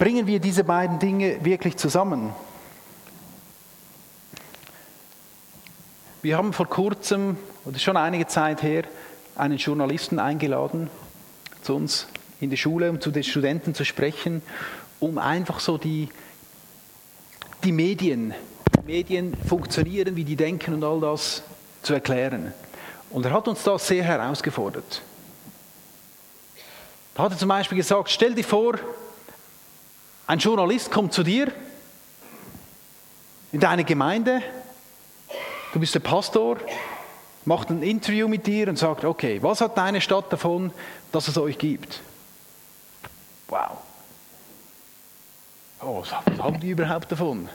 Bringen 0.04 0.26
wir 0.26 0.40
diese 0.40 0.64
beiden 0.64 0.98
Dinge 0.98 1.44
wirklich 1.44 1.76
zusammen? 1.76 2.34
Wir 6.20 6.36
haben 6.36 6.52
vor 6.52 6.66
kurzem, 6.66 7.36
oder 7.64 7.78
schon 7.78 7.96
einige 7.96 8.26
Zeit 8.26 8.62
her, 8.62 8.84
einen 9.36 9.56
Journalisten 9.56 10.18
eingeladen 10.18 10.90
zu 11.62 11.76
uns 11.76 12.08
in 12.44 12.50
die 12.50 12.56
Schule, 12.56 12.90
um 12.90 13.00
zu 13.00 13.10
den 13.10 13.24
Studenten 13.24 13.74
zu 13.74 13.84
sprechen, 13.84 14.42
um 15.00 15.18
einfach 15.18 15.60
so 15.60 15.78
die, 15.78 16.08
die 17.64 17.72
Medien, 17.72 18.34
die 18.76 18.92
Medien 18.92 19.36
funktionieren, 19.48 20.16
wie 20.16 20.24
die 20.24 20.36
denken 20.36 20.74
und 20.74 20.84
all 20.84 21.00
das 21.00 21.42
zu 21.82 21.94
erklären. 21.94 22.52
Und 23.10 23.24
er 23.26 23.32
hat 23.32 23.48
uns 23.48 23.62
da 23.62 23.78
sehr 23.78 24.04
herausgefordert. 24.04 25.02
Da 27.14 27.22
hat 27.22 27.32
er 27.32 27.38
zum 27.38 27.48
Beispiel 27.48 27.78
gesagt, 27.78 28.10
stell 28.10 28.34
dir 28.34 28.44
vor, 28.44 28.74
ein 30.26 30.38
Journalist 30.38 30.90
kommt 30.90 31.12
zu 31.12 31.22
dir 31.22 31.52
in 33.52 33.60
deine 33.60 33.84
Gemeinde, 33.84 34.42
du 35.72 35.78
bist 35.78 35.94
der 35.94 36.00
Pastor, 36.00 36.58
macht 37.44 37.70
ein 37.70 37.82
Interview 37.82 38.26
mit 38.26 38.46
dir 38.46 38.68
und 38.68 38.78
sagt, 38.78 39.04
okay, 39.04 39.40
was 39.42 39.60
hat 39.60 39.76
deine 39.76 40.00
Stadt 40.00 40.32
davon, 40.32 40.72
dass 41.12 41.28
es 41.28 41.38
euch 41.38 41.58
gibt? 41.58 42.00
Wow. 43.48 43.78
Oh, 45.80 46.00
was 46.00 46.12
haben 46.12 46.60
die 46.60 46.70
überhaupt 46.70 47.12
davon? 47.12 47.48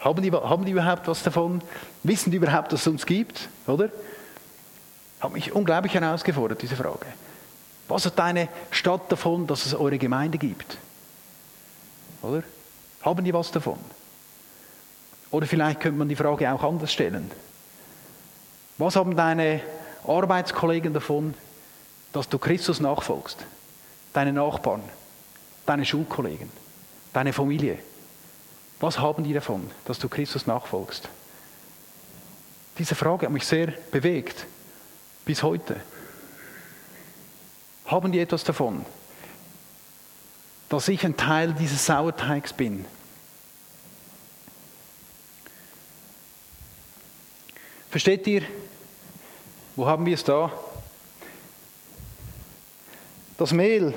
Haben 0.00 0.22
die, 0.22 0.30
haben 0.30 0.64
die 0.64 0.72
überhaupt 0.72 1.06
was 1.08 1.22
davon? 1.22 1.62
Wissen 2.02 2.30
die 2.30 2.36
überhaupt, 2.36 2.72
dass 2.72 2.82
es 2.82 2.86
uns 2.86 3.06
gibt? 3.06 3.48
Oder? 3.66 3.90
Hat 5.20 5.32
mich 5.32 5.52
unglaublich 5.52 5.94
herausgefordert, 5.94 6.62
diese 6.62 6.76
Frage. 6.76 7.06
Was 7.88 8.06
hat 8.06 8.18
deine 8.18 8.48
Stadt 8.70 9.10
davon, 9.10 9.46
dass 9.46 9.66
es 9.66 9.74
eure 9.74 9.98
Gemeinde 9.98 10.38
gibt? 10.38 10.78
Oder? 12.22 12.42
Haben 13.02 13.24
die 13.24 13.34
was 13.34 13.50
davon? 13.50 13.78
Oder 15.30 15.46
vielleicht 15.46 15.80
könnte 15.80 15.98
man 15.98 16.08
die 16.08 16.16
Frage 16.16 16.52
auch 16.52 16.62
anders 16.62 16.92
stellen. 16.92 17.30
Was 18.78 18.96
haben 18.96 19.16
deine 19.16 19.60
Arbeitskollegen 20.06 20.92
davon, 20.92 21.34
dass 22.12 22.28
du 22.28 22.38
Christus 22.38 22.80
nachfolgst? 22.80 23.44
Deine 24.12 24.32
Nachbarn, 24.32 24.82
deine 25.66 25.84
Schulkollegen, 25.84 26.50
deine 27.12 27.32
Familie. 27.32 27.78
Was 28.80 28.98
haben 28.98 29.24
die 29.24 29.32
davon, 29.32 29.70
dass 29.84 29.98
du 29.98 30.08
Christus 30.08 30.46
nachfolgst? 30.46 31.08
Diese 32.78 32.94
Frage 32.94 33.26
hat 33.26 33.32
mich 33.32 33.46
sehr 33.46 33.68
bewegt, 33.90 34.46
bis 35.24 35.42
heute. 35.42 35.80
Haben 37.86 38.12
die 38.12 38.18
etwas 38.18 38.44
davon, 38.44 38.84
dass 40.68 40.88
ich 40.88 41.04
ein 41.04 41.16
Teil 41.16 41.52
dieses 41.52 41.84
Sauerteigs 41.84 42.52
bin? 42.52 42.86
Versteht 47.90 48.26
ihr? 48.26 48.42
Wo 49.76 49.86
haben 49.86 50.06
wir 50.06 50.14
es 50.14 50.24
da? 50.24 50.50
Das 53.36 53.52
Mehl. 53.52 53.94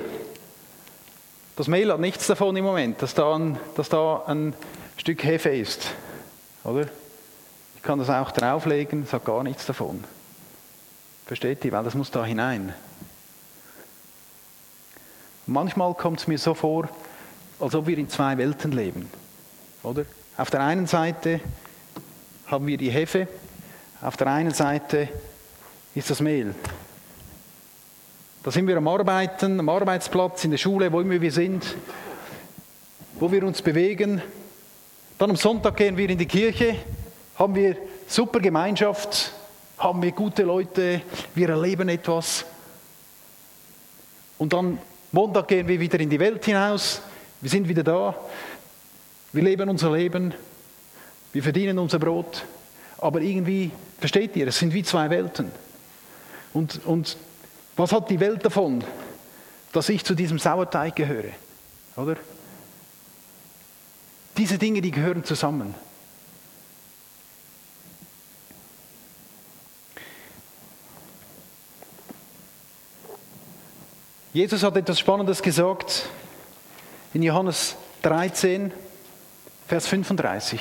Das 1.56 1.68
Mehl 1.68 1.90
hat 1.90 2.00
nichts 2.00 2.26
davon 2.26 2.54
im 2.54 2.64
Moment, 2.64 3.00
dass 3.00 3.14
da 3.14 3.34
ein, 3.34 3.58
dass 3.76 3.88
da 3.88 4.24
ein 4.26 4.52
Stück 4.98 5.24
Hefe 5.24 5.48
ist. 5.48 5.90
Oder? 6.64 6.86
Ich 7.76 7.82
kann 7.82 7.98
das 7.98 8.10
auch 8.10 8.30
drauflegen, 8.30 9.04
es 9.04 9.12
hat 9.14 9.24
gar 9.24 9.42
nichts 9.42 9.64
davon. 9.64 10.04
Versteht 11.24 11.64
ihr? 11.64 11.72
Weil 11.72 11.84
das 11.84 11.94
muss 11.94 12.10
da 12.10 12.24
hinein. 12.24 12.74
Manchmal 15.46 15.94
kommt 15.94 16.20
es 16.20 16.26
mir 16.26 16.38
so 16.38 16.52
vor, 16.52 16.88
als 17.58 17.74
ob 17.74 17.86
wir 17.86 17.96
in 17.96 18.10
zwei 18.10 18.36
Welten 18.36 18.72
leben. 18.72 19.10
Oder? 19.82 20.04
Auf 20.36 20.50
der 20.50 20.60
einen 20.60 20.86
Seite 20.86 21.40
haben 22.48 22.66
wir 22.66 22.76
die 22.76 22.90
Hefe, 22.90 23.28
auf 24.02 24.18
der 24.18 24.26
einen 24.26 24.52
Seite 24.52 25.08
ist 25.94 26.10
das 26.10 26.20
Mehl. 26.20 26.54
Da 28.46 28.52
sind 28.52 28.68
wir 28.68 28.76
am 28.76 28.86
Arbeiten, 28.86 29.58
am 29.58 29.68
Arbeitsplatz, 29.68 30.44
in 30.44 30.52
der 30.52 30.58
Schule, 30.58 30.92
wo 30.92 31.00
immer 31.00 31.20
wir 31.20 31.32
sind, 31.32 31.64
wo 33.18 33.32
wir 33.32 33.42
uns 33.42 33.60
bewegen. 33.60 34.22
Dann 35.18 35.30
am 35.30 35.36
Sonntag 35.36 35.76
gehen 35.76 35.96
wir 35.96 36.08
in 36.08 36.16
die 36.16 36.26
Kirche, 36.26 36.76
haben 37.34 37.56
wir 37.56 37.76
super 38.06 38.38
Gemeinschaft, 38.38 39.32
haben 39.78 40.00
wir 40.00 40.12
gute 40.12 40.44
Leute, 40.44 41.02
wir 41.34 41.48
erleben 41.48 41.88
etwas. 41.88 42.44
Und 44.38 44.52
dann 44.52 44.78
Montag 45.10 45.48
gehen 45.48 45.66
wir 45.66 45.80
wieder 45.80 45.98
in 45.98 46.08
die 46.08 46.20
Welt 46.20 46.44
hinaus, 46.44 47.02
wir 47.40 47.50
sind 47.50 47.68
wieder 47.68 47.82
da, 47.82 48.14
wir 49.32 49.42
leben 49.42 49.68
unser 49.68 49.90
Leben, 49.90 50.32
wir 51.32 51.42
verdienen 51.42 51.80
unser 51.80 51.98
Brot, 51.98 52.44
aber 52.98 53.22
irgendwie, 53.22 53.72
versteht 53.98 54.36
ihr, 54.36 54.46
es 54.46 54.56
sind 54.56 54.72
wie 54.72 54.84
zwei 54.84 55.10
Welten. 55.10 55.50
Und, 56.52 56.86
und 56.86 57.16
was 57.76 57.92
hat 57.92 58.10
die 58.10 58.20
Welt 58.20 58.44
davon, 58.44 58.82
dass 59.72 59.88
ich 59.88 60.04
zu 60.04 60.14
diesem 60.14 60.38
Sauerteig 60.38 60.96
gehöre? 60.96 61.32
Oder? 61.96 62.16
Diese 64.36 64.58
Dinge, 64.58 64.80
die 64.80 64.90
gehören 64.90 65.24
zusammen. 65.24 65.74
Jesus 74.32 74.62
hat 74.62 74.76
etwas 74.76 74.98
Spannendes 74.98 75.40
gesagt 75.40 76.10
in 77.14 77.22
Johannes 77.22 77.74
13, 78.02 78.70
Vers 79.66 79.86
35. 79.86 80.60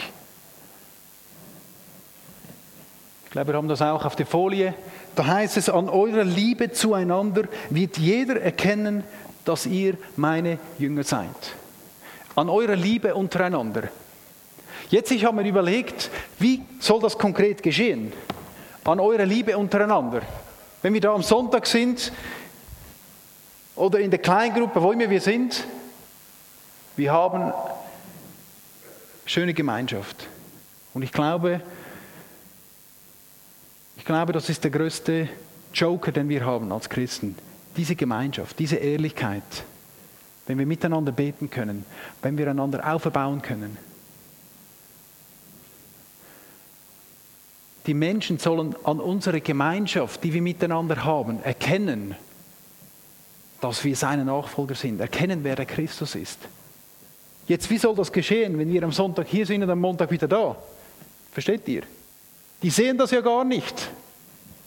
Ich 3.25 3.31
glaube, 3.31 3.51
wir 3.51 3.57
haben 3.57 3.67
das 3.67 3.81
auch 3.81 4.05
auf 4.05 4.15
der 4.15 4.25
Folie. 4.25 4.73
Da 5.15 5.25
heißt 5.25 5.57
es, 5.57 5.69
an 5.69 5.89
eurer 5.89 6.23
Liebe 6.23 6.71
zueinander 6.71 7.43
wird 7.69 7.97
jeder 7.97 8.41
erkennen, 8.41 9.03
dass 9.45 9.65
ihr 9.65 9.95
meine 10.15 10.59
Jünger 10.77 11.03
seid. 11.03 11.29
An 12.35 12.49
eurer 12.49 12.75
Liebe 12.75 13.15
untereinander. 13.15 13.83
Jetzt 14.89 15.11
ich 15.11 15.23
habe 15.25 15.41
mir 15.41 15.47
überlegt, 15.47 16.11
wie 16.39 16.61
soll 16.79 16.99
das 17.01 17.17
konkret 17.17 17.63
geschehen? 17.63 18.11
An 18.83 18.99
eurer 18.99 19.25
Liebe 19.25 19.57
untereinander. 19.57 20.21
Wenn 20.81 20.93
wir 20.93 21.01
da 21.01 21.13
am 21.13 21.23
Sonntag 21.23 21.65
sind, 21.65 22.11
oder 23.75 23.99
in 23.99 24.09
der 24.09 24.19
Kleingruppe, 24.19 24.81
wo 24.81 24.91
immer 24.91 25.09
wir 25.09 25.21
sind, 25.21 25.65
wir 26.95 27.11
haben 27.11 27.53
schöne 29.25 29.53
Gemeinschaft. 29.53 30.27
Und 30.93 31.01
ich 31.01 31.11
glaube, 31.11 31.61
ich 34.05 34.07
glaube, 34.07 34.33
das 34.33 34.49
ist 34.49 34.63
der 34.63 34.69
größte 34.69 35.27
Joker, 35.73 36.11
den 36.11 36.29
wir 36.29 36.45
haben 36.45 36.71
als 36.71 36.87
Christen. 36.87 37.35
Diese 37.75 37.95
Gemeinschaft, 37.95 38.59
diese 38.59 38.75
Ehrlichkeit. 38.75 39.41
Wenn 40.45 40.59
wir 40.59 40.67
miteinander 40.67 41.11
beten 41.11 41.49
können, 41.49 41.83
wenn 42.21 42.37
wir 42.37 42.47
einander 42.47 42.87
aufbauen 42.93 43.41
können. 43.41 43.75
Die 47.87 47.95
Menschen 47.95 48.37
sollen 48.37 48.75
an 48.83 48.99
unserer 48.99 49.39
Gemeinschaft, 49.39 50.23
die 50.23 50.33
wir 50.33 50.41
miteinander 50.43 51.03
haben, 51.03 51.41
erkennen, 51.41 52.13
dass 53.59 53.83
wir 53.83 53.95
seine 53.95 54.23
Nachfolger 54.23 54.75
sind, 54.75 54.99
erkennen, 55.01 55.39
wer 55.41 55.55
der 55.55 55.65
Christus 55.65 56.13
ist. 56.13 56.37
Jetzt, 57.47 57.71
wie 57.71 57.79
soll 57.79 57.95
das 57.95 58.11
geschehen, 58.11 58.55
wenn 58.59 58.71
wir 58.71 58.83
am 58.83 58.91
Sonntag 58.91 59.25
hier 59.25 59.47
sind 59.47 59.63
und 59.63 59.69
am 59.71 59.81
Montag 59.81 60.11
wieder 60.11 60.27
da? 60.27 60.55
Versteht 61.31 61.67
ihr? 61.67 61.81
Die 62.65 62.71
sehen 62.71 62.97
das 62.97 63.11
ja 63.11 63.21
gar 63.21 63.43
nicht, 63.43 63.91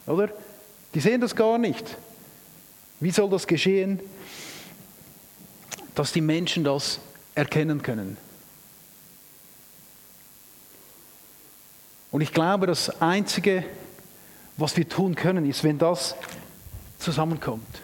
oder? 0.07 0.29
Die 0.95 1.01
sehen 1.01 1.21
das 1.21 1.35
gar 1.35 1.59
nicht. 1.59 1.85
Wie 3.01 3.11
soll 3.11 3.29
das 3.29 3.45
geschehen, 3.45 3.99
dass 5.97 6.13
die 6.13 6.21
Menschen 6.21 6.63
das 6.63 7.01
erkennen 7.35 7.83
können? 7.83 8.17
Und 12.13 12.21
ich 12.21 12.33
glaube, 12.33 12.69
das 12.69 13.03
Einzige, 13.03 13.65
was 14.57 14.77
wir 14.77 14.89
tun 14.89 15.17
können, 15.17 15.45
ist, 15.51 15.65
wenn 15.65 15.79
das 15.79 16.15
zusammenkommt. 17.01 17.83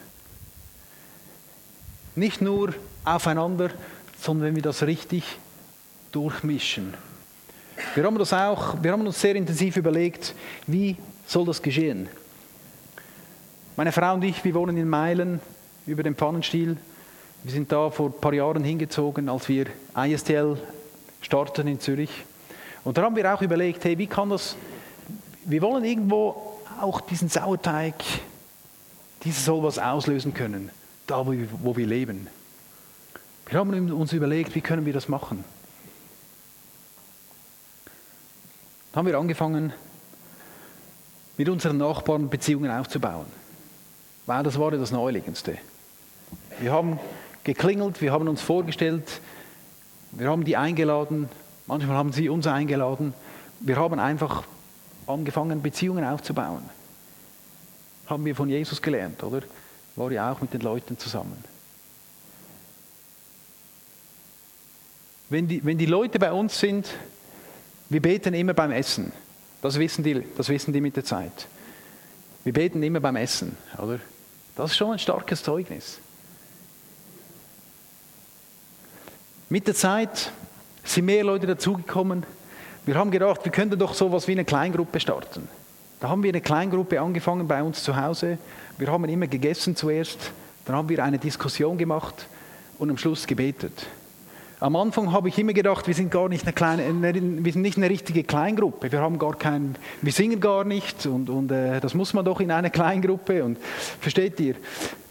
Nicht 2.15 2.39
nur 2.39 2.73
aufeinander, 3.03 3.71
sondern 4.21 4.47
wenn 4.47 4.55
wir 4.55 4.63
das 4.63 4.83
richtig 4.83 5.25
durchmischen. 6.13 6.93
Wir 7.93 8.03
haben, 8.03 8.17
das 8.17 8.33
auch, 8.33 8.81
wir 8.81 8.91
haben 8.91 9.05
uns 9.05 9.19
sehr 9.19 9.35
intensiv 9.35 9.77
überlegt, 9.77 10.33
wie 10.67 10.95
soll 11.25 11.45
das 11.45 11.61
geschehen. 11.61 12.07
Meine 13.75 13.91
Frau 13.91 14.13
und 14.13 14.23
ich, 14.23 14.43
wir 14.43 14.53
wohnen 14.53 14.77
in 14.77 14.87
Meilen 14.87 15.39
über 15.85 16.03
dem 16.03 16.15
Pfannenstiel. 16.15 16.77
Wir 17.43 17.51
sind 17.51 17.71
da 17.71 17.89
vor 17.89 18.07
ein 18.07 18.21
paar 18.21 18.33
Jahren 18.33 18.63
hingezogen, 18.63 19.29
als 19.29 19.49
wir 19.49 19.67
ISTL 19.95 20.57
starten 21.21 21.67
in 21.67 21.79
Zürich. 21.79 22.25
Und 22.83 22.97
da 22.97 23.03
haben 23.03 23.15
wir 23.15 23.33
auch 23.33 23.41
überlegt, 23.41 23.83
hey, 23.83 23.97
wie 23.97 24.07
kann 24.07 24.29
das, 24.29 24.55
wir 25.43 25.61
wollen 25.61 25.83
irgendwo 25.83 26.59
auch 26.79 27.01
diesen 27.01 27.29
Sauerteig, 27.29 27.95
dieses 29.23 29.45
soll 29.45 29.63
was 29.63 29.79
auslösen 29.79 30.33
können 30.33 30.71
da 31.07 31.25
wo 31.25 31.31
wir, 31.31 31.47
wo 31.61 31.75
wir 31.75 31.85
leben. 31.85 32.27
Wir 33.47 33.59
haben 33.59 33.91
uns 33.91 34.13
überlegt, 34.13 34.55
wie 34.55 34.61
können 34.61 34.85
wir 34.85 34.93
das 34.93 35.07
machen. 35.07 35.43
Dann 38.84 38.84
haben 38.95 39.07
wir 39.07 39.17
angefangen, 39.17 39.73
mit 41.37 41.49
unseren 41.49 41.77
Nachbarn 41.77 42.29
Beziehungen 42.29 42.71
aufzubauen. 42.71 43.25
Weil 44.25 44.43
das 44.43 44.57
war 44.57 44.71
ja 44.71 44.79
das 44.79 44.91
Neulegendste. 44.91 45.57
Wir 46.59 46.71
haben 46.71 46.99
geklingelt, 47.43 48.01
wir 48.01 48.11
haben 48.11 48.27
uns 48.27 48.41
vorgestellt, 48.41 49.21
wir 50.11 50.29
haben 50.29 50.45
die 50.45 50.55
eingeladen, 50.55 51.29
manchmal 51.67 51.97
haben 51.97 52.13
sie 52.13 52.29
uns 52.29 52.47
eingeladen. 52.47 53.13
Wir 53.59 53.75
haben 53.75 53.99
einfach 53.99 54.43
angefangen, 55.07 55.61
Beziehungen 55.61 56.05
aufzubauen. 56.05 56.63
Haben 58.07 58.25
wir 58.25 58.35
von 58.35 58.49
Jesus 58.49 58.81
gelernt, 58.81 59.21
oder? 59.23 59.41
war 59.95 60.11
ja 60.11 60.31
auch 60.31 60.41
mit 60.41 60.53
den 60.53 60.61
Leuten 60.61 60.97
zusammen. 60.97 61.43
Wenn 65.29 65.47
die, 65.47 65.63
wenn 65.63 65.77
die 65.77 65.85
Leute 65.85 66.19
bei 66.19 66.31
uns 66.31 66.59
sind, 66.59 66.87
wir 67.89 68.01
beten 68.01 68.33
immer 68.33 68.53
beim 68.53 68.71
Essen. 68.71 69.11
Das 69.61 69.79
wissen, 69.79 70.03
die, 70.03 70.23
das 70.37 70.49
wissen 70.49 70.73
die 70.73 70.81
mit 70.81 70.95
der 70.95 71.05
Zeit. 71.05 71.47
Wir 72.43 72.53
beten 72.53 72.81
immer 72.83 72.99
beim 72.99 73.15
Essen, 73.15 73.57
oder? 73.77 73.99
Das 74.55 74.71
ist 74.71 74.77
schon 74.77 74.93
ein 74.93 74.99
starkes 74.99 75.43
Zeugnis. 75.43 75.99
Mit 79.49 79.67
der 79.67 79.75
Zeit 79.75 80.31
sind 80.83 81.05
mehr 81.05 81.23
Leute 81.23 81.47
dazugekommen. 81.47 82.23
Wir 82.85 82.95
haben 82.95 83.11
gedacht, 83.11 83.43
wir 83.43 83.51
könnten 83.51 83.77
doch 83.77 83.93
so 83.93 84.07
etwas 84.07 84.27
wie 84.27 84.33
eine 84.33 84.45
Kleingruppe 84.45 84.99
starten. 84.99 85.47
Da 85.99 86.09
haben 86.09 86.23
wir 86.23 86.29
eine 86.29 86.41
Kleingruppe 86.41 87.01
angefangen 87.01 87.47
bei 87.47 87.63
uns 87.63 87.83
zu 87.83 87.95
Hause. 87.95 88.37
Wir 88.77 88.91
haben 88.91 89.05
immer 89.05 89.27
gegessen 89.27 89.75
zuerst, 89.75 90.31
dann 90.65 90.75
haben 90.75 90.89
wir 90.89 91.03
eine 91.03 91.17
Diskussion 91.17 91.77
gemacht 91.77 92.27
und 92.77 92.89
am 92.89 92.97
Schluss 92.97 93.25
gebetet. 93.25 93.87
Am 94.65 94.75
Anfang 94.75 95.11
habe 95.11 95.29
ich 95.29 95.37
immer 95.37 95.53
gedacht, 95.53 95.85
wir 95.85 95.93
sind 95.93 96.09
gar 96.09 96.27
nicht 96.27 96.43
eine 96.43 96.51
kleine, 96.51 97.13
wir 97.13 97.53
sind 97.53 97.61
nicht 97.61 97.77
eine 97.77 97.87
richtige 97.87 98.23
Kleingruppe. 98.23 98.91
Wir 98.91 98.99
haben 98.99 99.19
gar 99.19 99.35
kein, 99.35 99.75
wir 100.01 100.11
singen 100.11 100.39
gar 100.39 100.63
nicht 100.63 101.05
und, 101.05 101.29
und 101.29 101.51
äh, 101.51 101.79
das 101.79 101.93
muss 101.93 102.15
man 102.15 102.25
doch 102.25 102.39
in 102.39 102.49
einer 102.49 102.71
Kleingruppe. 102.71 103.43
Und 103.43 103.59
versteht 103.99 104.39
ihr? 104.39 104.55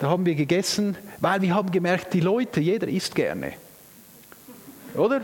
Da 0.01 0.09
haben 0.09 0.27
wir 0.27 0.35
gegessen, 0.35 0.97
weil 1.21 1.41
wir 1.41 1.55
haben 1.55 1.71
gemerkt, 1.71 2.15
die 2.15 2.19
Leute, 2.19 2.61
jeder 2.61 2.89
isst 2.89 3.15
gerne, 3.15 3.53
oder? 4.97 5.21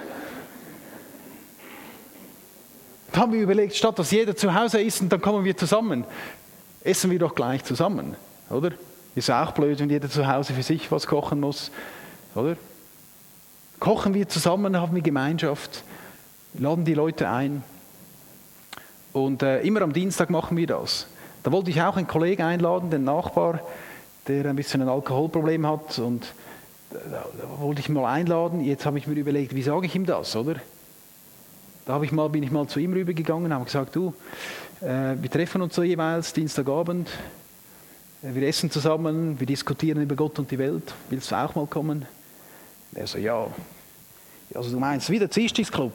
Da 3.10 3.22
haben 3.22 3.32
wir 3.32 3.40
überlegt, 3.40 3.74
statt 3.74 3.98
dass 3.98 4.12
jeder 4.12 4.36
zu 4.36 4.54
Hause 4.54 4.80
isst 4.80 5.00
und 5.00 5.12
dann 5.12 5.20
kommen 5.20 5.44
wir 5.44 5.56
zusammen, 5.56 6.04
essen 6.84 7.10
wir 7.10 7.18
doch 7.18 7.34
gleich 7.34 7.64
zusammen, 7.64 8.14
oder? 8.48 8.70
Ist 9.16 9.28
auch 9.28 9.50
blöd, 9.50 9.80
wenn 9.80 9.90
jeder 9.90 10.08
zu 10.08 10.24
Hause 10.24 10.52
für 10.52 10.62
sich 10.62 10.92
was 10.92 11.08
kochen 11.08 11.40
muss, 11.40 11.72
oder? 12.36 12.56
Kochen 13.80 14.14
wir 14.14 14.28
zusammen, 14.28 14.78
haben 14.78 14.94
wir 14.94 15.02
Gemeinschaft, 15.02 15.82
laden 16.54 16.84
die 16.84 16.94
Leute 16.94 17.28
ein. 17.28 17.64
Und 19.12 19.42
äh, 19.42 19.62
immer 19.62 19.82
am 19.82 19.92
Dienstag 19.92 20.30
machen 20.30 20.56
wir 20.56 20.66
das. 20.66 21.06
Da 21.42 21.50
wollte 21.50 21.70
ich 21.70 21.82
auch 21.82 21.96
einen 21.96 22.06
Kollegen 22.06 22.42
einladen, 22.42 22.90
den 22.90 23.04
Nachbar, 23.04 23.60
der 24.28 24.44
ein 24.46 24.54
bisschen 24.54 24.82
ein 24.82 24.88
Alkoholproblem 24.88 25.66
hat. 25.66 25.98
Und 25.98 26.24
äh, 26.92 26.96
da, 27.10 27.24
da 27.40 27.60
wollte 27.60 27.80
ich 27.80 27.88
mal 27.88 28.04
einladen. 28.04 28.60
Jetzt 28.60 28.86
habe 28.86 28.98
ich 28.98 29.06
mir 29.06 29.14
überlegt, 29.14 29.54
wie 29.54 29.62
sage 29.62 29.86
ich 29.86 29.94
ihm 29.94 30.06
das, 30.06 30.36
oder? 30.36 30.56
Da 31.86 32.00
ich 32.02 32.12
mal, 32.12 32.28
bin 32.28 32.42
ich 32.42 32.50
mal 32.50 32.68
zu 32.68 32.78
ihm 32.78 32.92
rübergegangen, 32.92 33.52
habe 33.52 33.64
gesagt, 33.64 33.96
du, 33.96 34.14
äh, 34.80 35.16
wir 35.18 35.30
treffen 35.30 35.62
uns 35.62 35.74
so 35.74 35.82
jeweils 35.82 36.32
Dienstagabend, 36.34 37.08
äh, 38.22 38.34
wir 38.34 38.46
essen 38.46 38.70
zusammen, 38.70 39.40
wir 39.40 39.46
diskutieren 39.46 40.02
über 40.02 40.14
Gott 40.14 40.38
und 40.38 40.50
die 40.50 40.58
Welt. 40.58 40.94
Willst 41.08 41.32
du 41.32 41.34
auch 41.34 41.54
mal 41.54 41.66
kommen? 41.66 42.06
Er 42.94 43.06
so, 43.06 43.18
ja, 43.18 43.46
also 44.54 44.70
du 44.70 44.78
meinst 44.80 45.08
wie 45.10 45.18
der 45.18 45.28
Dienstagsclub 45.28 45.92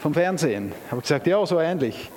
vom 0.00 0.12
Fernsehen? 0.12 0.72
Ich 0.86 0.90
habe 0.90 1.00
gesagt, 1.00 1.26
ja, 1.26 1.44
so 1.46 1.60
ähnlich. 1.60 2.10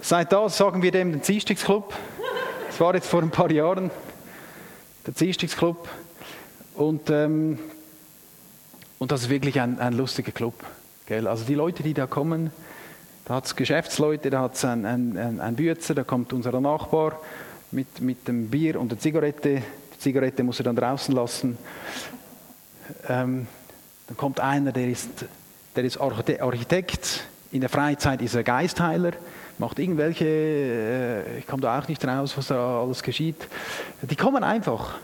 Seit 0.00 0.32
da 0.32 0.48
sagen 0.48 0.82
wir 0.82 0.90
dem 0.90 1.12
den 1.12 1.20
Dienstagsclub. 1.20 1.92
Das 2.68 2.80
war 2.80 2.94
jetzt 2.94 3.06
vor 3.06 3.22
ein 3.22 3.30
paar 3.30 3.50
Jahren 3.50 3.90
der 5.06 5.12
Dienstagsclub. 5.12 5.88
Und, 6.74 7.10
ähm, 7.10 7.58
und 8.98 9.12
das 9.12 9.22
ist 9.22 9.28
wirklich 9.28 9.60
ein, 9.60 9.78
ein 9.78 9.92
lustiger 9.92 10.32
Club. 10.32 10.54
Gell? 11.06 11.28
Also 11.28 11.44
die 11.44 11.54
Leute, 11.54 11.82
die 11.82 11.92
da 11.92 12.06
kommen, 12.06 12.50
da 13.26 13.34
hat 13.34 13.44
es 13.44 13.56
Geschäftsleute, 13.56 14.30
da 14.30 14.40
hat 14.40 14.54
es 14.54 14.64
einen 14.64 15.18
ein, 15.18 15.40
ein 15.40 15.56
Bützer, 15.56 15.94
da 15.94 16.02
kommt 16.02 16.32
unser 16.32 16.58
Nachbar 16.60 17.20
mit, 17.70 18.00
mit 18.00 18.26
dem 18.26 18.48
Bier 18.48 18.80
und 18.80 18.90
der 18.90 18.98
Zigarette 18.98 19.62
Zigarette 20.04 20.42
muss 20.42 20.60
er 20.60 20.64
dann 20.64 20.76
draußen 20.76 21.14
lassen. 21.14 21.56
Ähm, 23.08 23.46
dann 24.06 24.16
kommt 24.16 24.38
einer, 24.38 24.70
der 24.70 24.88
ist, 24.88 25.24
der 25.74 25.84
ist 25.84 25.98
Architekt, 25.98 27.24
in 27.52 27.60
der 27.60 27.70
Freizeit 27.70 28.20
ist 28.20 28.34
er 28.34 28.42
Geistheiler, 28.42 29.12
macht 29.58 29.78
irgendwelche, 29.78 30.26
äh, 30.26 31.38
ich 31.38 31.46
komme 31.46 31.62
da 31.62 31.78
auch 31.78 31.88
nicht 31.88 32.04
raus, 32.04 32.36
was 32.36 32.48
da 32.48 32.82
alles 32.82 33.02
geschieht. 33.02 33.48
Die 34.02 34.16
kommen 34.16 34.44
einfach. 34.44 34.96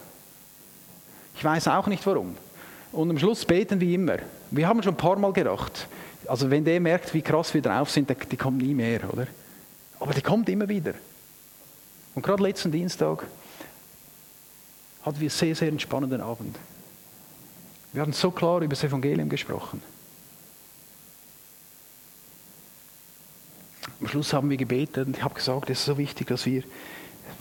Ich 1.35 1.45
weiß 1.45 1.69
auch 1.69 1.87
nicht 1.87 2.07
warum. 2.07 2.37
Und 2.93 3.09
am 3.09 3.19
Schluss 3.19 3.45
beten 3.45 3.81
wir 3.81 3.95
immer. 3.95 4.17
Wir 4.51 4.69
haben 4.69 4.83
schon 4.83 4.95
ein 4.95 4.99
paar 4.99 5.17
Mal 5.17 5.33
gedacht, 5.33 5.89
also 6.27 6.51
wenn 6.51 6.65
der 6.65 6.81
merkt, 6.81 7.15
wie 7.15 7.23
krass 7.23 7.55
wir 7.55 7.63
drauf 7.63 7.91
sind, 7.91 8.15
die 8.31 8.37
kommen 8.37 8.59
nie 8.59 8.75
mehr, 8.75 9.01
oder? 9.11 9.27
Aber 9.99 10.13
die 10.13 10.21
kommt 10.21 10.49
immer 10.51 10.69
wieder. 10.69 10.93
Und 12.15 12.23
gerade 12.23 12.43
letzten 12.43 12.71
Dienstag 12.71 13.25
hatten 15.03 15.21
wir 15.21 15.31
sehr, 15.31 15.55
sehr 15.55 15.69
entspannenden 15.69 16.21
Abend. 16.21 16.57
Wir 17.93 18.03
haben 18.03 18.13
so 18.13 18.31
klar 18.31 18.59
über 18.59 18.69
das 18.69 18.85
Evangelium 18.85 19.29
gesprochen. 19.29 19.83
Am 24.01 24.09
Schluss 24.09 24.33
haben 24.33 24.49
wir 24.49 24.57
gebetet 24.57 25.07
und 25.07 25.17
ich 25.17 25.23
habe 25.23 25.35
gesagt, 25.35 25.69
es 25.71 25.81
ist 25.81 25.85
so 25.87 25.99
wichtig, 25.99 26.29
dass 26.29 26.47
wir 26.47 26.63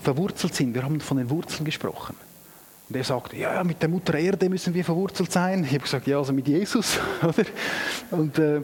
verwurzelt 0.01 0.55
sind. 0.55 0.73
Wir 0.73 0.83
haben 0.83 0.99
von 0.99 1.17
den 1.17 1.29
Wurzeln 1.29 1.65
gesprochen. 1.65 2.15
Und 2.89 2.95
er 2.95 3.03
sagte, 3.03 3.37
ja, 3.37 3.63
mit 3.63 3.81
der 3.81 3.89
Mutter 3.89 4.15
Erde 4.15 4.49
müssen 4.49 4.73
wir 4.73 4.83
verwurzelt 4.83 5.31
sein. 5.31 5.63
Ich 5.63 5.69
habe 5.71 5.83
gesagt, 5.83 6.07
ja, 6.07 6.17
also 6.17 6.33
mit 6.33 6.47
Jesus. 6.47 6.97
Oder? 7.21 7.45
Und, 8.11 8.39
äh, 8.39 8.61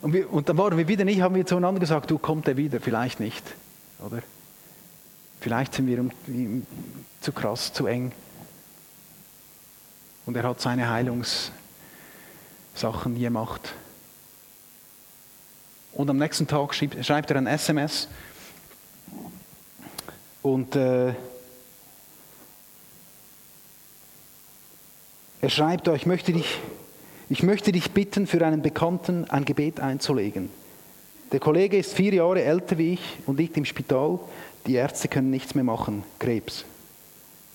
und, 0.00 0.12
wir, 0.12 0.32
und, 0.32 0.48
dann 0.48 0.56
waren 0.56 0.78
wir 0.78 0.88
wieder 0.88 1.04
nicht, 1.04 1.20
haben 1.20 1.34
wir 1.34 1.44
zueinander 1.44 1.80
gesagt, 1.80 2.10
du 2.10 2.18
kommt 2.18 2.48
er 2.48 2.56
wieder, 2.56 2.80
vielleicht 2.80 3.20
nicht. 3.20 3.44
Oder? 4.04 4.22
Vielleicht 5.40 5.74
sind 5.74 5.86
wir 5.86 6.10
zu 7.20 7.32
krass, 7.32 7.72
zu 7.72 7.86
eng. 7.86 8.12
Und 10.26 10.36
er 10.36 10.42
hat 10.42 10.60
seine 10.60 10.90
Heilungssachen 10.90 11.52
gemacht. 13.18 13.74
Und 15.92 16.10
am 16.10 16.18
nächsten 16.18 16.46
Tag 16.46 16.74
schreibt, 16.74 17.04
schreibt 17.04 17.30
er 17.30 17.38
ein 17.38 17.46
SMS 17.46 18.08
und 20.42 20.76
äh, 20.76 21.14
er 25.40 25.48
schreibt, 25.48 25.88
ich 25.88 26.06
möchte, 26.06 26.32
dich, 26.32 26.58
ich 27.28 27.42
möchte 27.42 27.72
dich 27.72 27.90
bitten, 27.90 28.26
für 28.26 28.44
einen 28.46 28.62
Bekannten 28.62 29.28
ein 29.30 29.44
Gebet 29.44 29.80
einzulegen. 29.80 30.50
Der 31.32 31.40
Kollege 31.40 31.76
ist 31.76 31.92
vier 31.94 32.14
Jahre 32.14 32.42
älter 32.42 32.78
wie 32.78 32.94
ich 32.94 33.18
und 33.26 33.38
liegt 33.38 33.56
im 33.56 33.64
Spital. 33.64 34.20
Die 34.68 34.74
Ärzte 34.74 35.08
können 35.08 35.30
nichts 35.30 35.54
mehr 35.54 35.64
machen. 35.64 36.04
Krebs. 36.18 36.66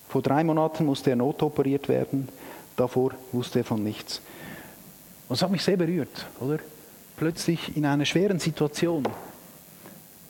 Vor 0.08 0.20
drei 0.20 0.42
Monaten 0.42 0.84
musste 0.84 1.10
er 1.10 1.16
notoperiert 1.16 1.88
werden. 1.88 2.28
Davor 2.76 3.12
wusste 3.30 3.60
er 3.60 3.64
von 3.64 3.84
nichts. 3.84 4.20
Und 5.28 5.36
es 5.36 5.42
hat 5.42 5.52
mich 5.52 5.62
sehr 5.62 5.76
berührt, 5.76 6.26
oder? 6.40 6.58
Plötzlich 7.16 7.76
in 7.76 7.86
einer 7.86 8.04
schweren 8.04 8.40
Situation 8.40 9.06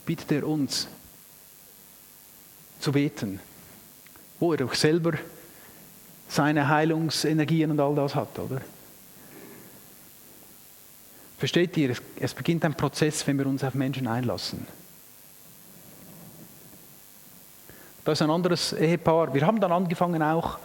bittet 0.04 0.30
er 0.30 0.46
uns 0.46 0.86
zu 2.78 2.92
beten, 2.92 3.40
wo 4.38 4.52
er 4.52 4.58
doch 4.58 4.74
selber 4.74 5.14
seine 6.28 6.68
Heilungsenergien 6.68 7.70
und 7.70 7.80
all 7.80 7.94
das 7.94 8.14
hat, 8.14 8.38
oder? 8.38 8.60
Versteht 11.38 11.76
ihr, 11.78 11.96
es 12.20 12.34
beginnt 12.34 12.64
ein 12.66 12.74
Prozess, 12.74 13.26
wenn 13.26 13.38
wir 13.38 13.46
uns 13.46 13.64
auf 13.64 13.72
Menschen 13.72 14.06
einlassen. 14.06 14.66
Da 18.04 18.12
ist 18.12 18.20
ein 18.20 18.30
anderes 18.30 18.74
Ehepaar. 18.74 19.32
Wir 19.32 19.46
haben 19.46 19.60
dann 19.60 19.72
angefangen 19.72 20.22
auch 20.22 20.58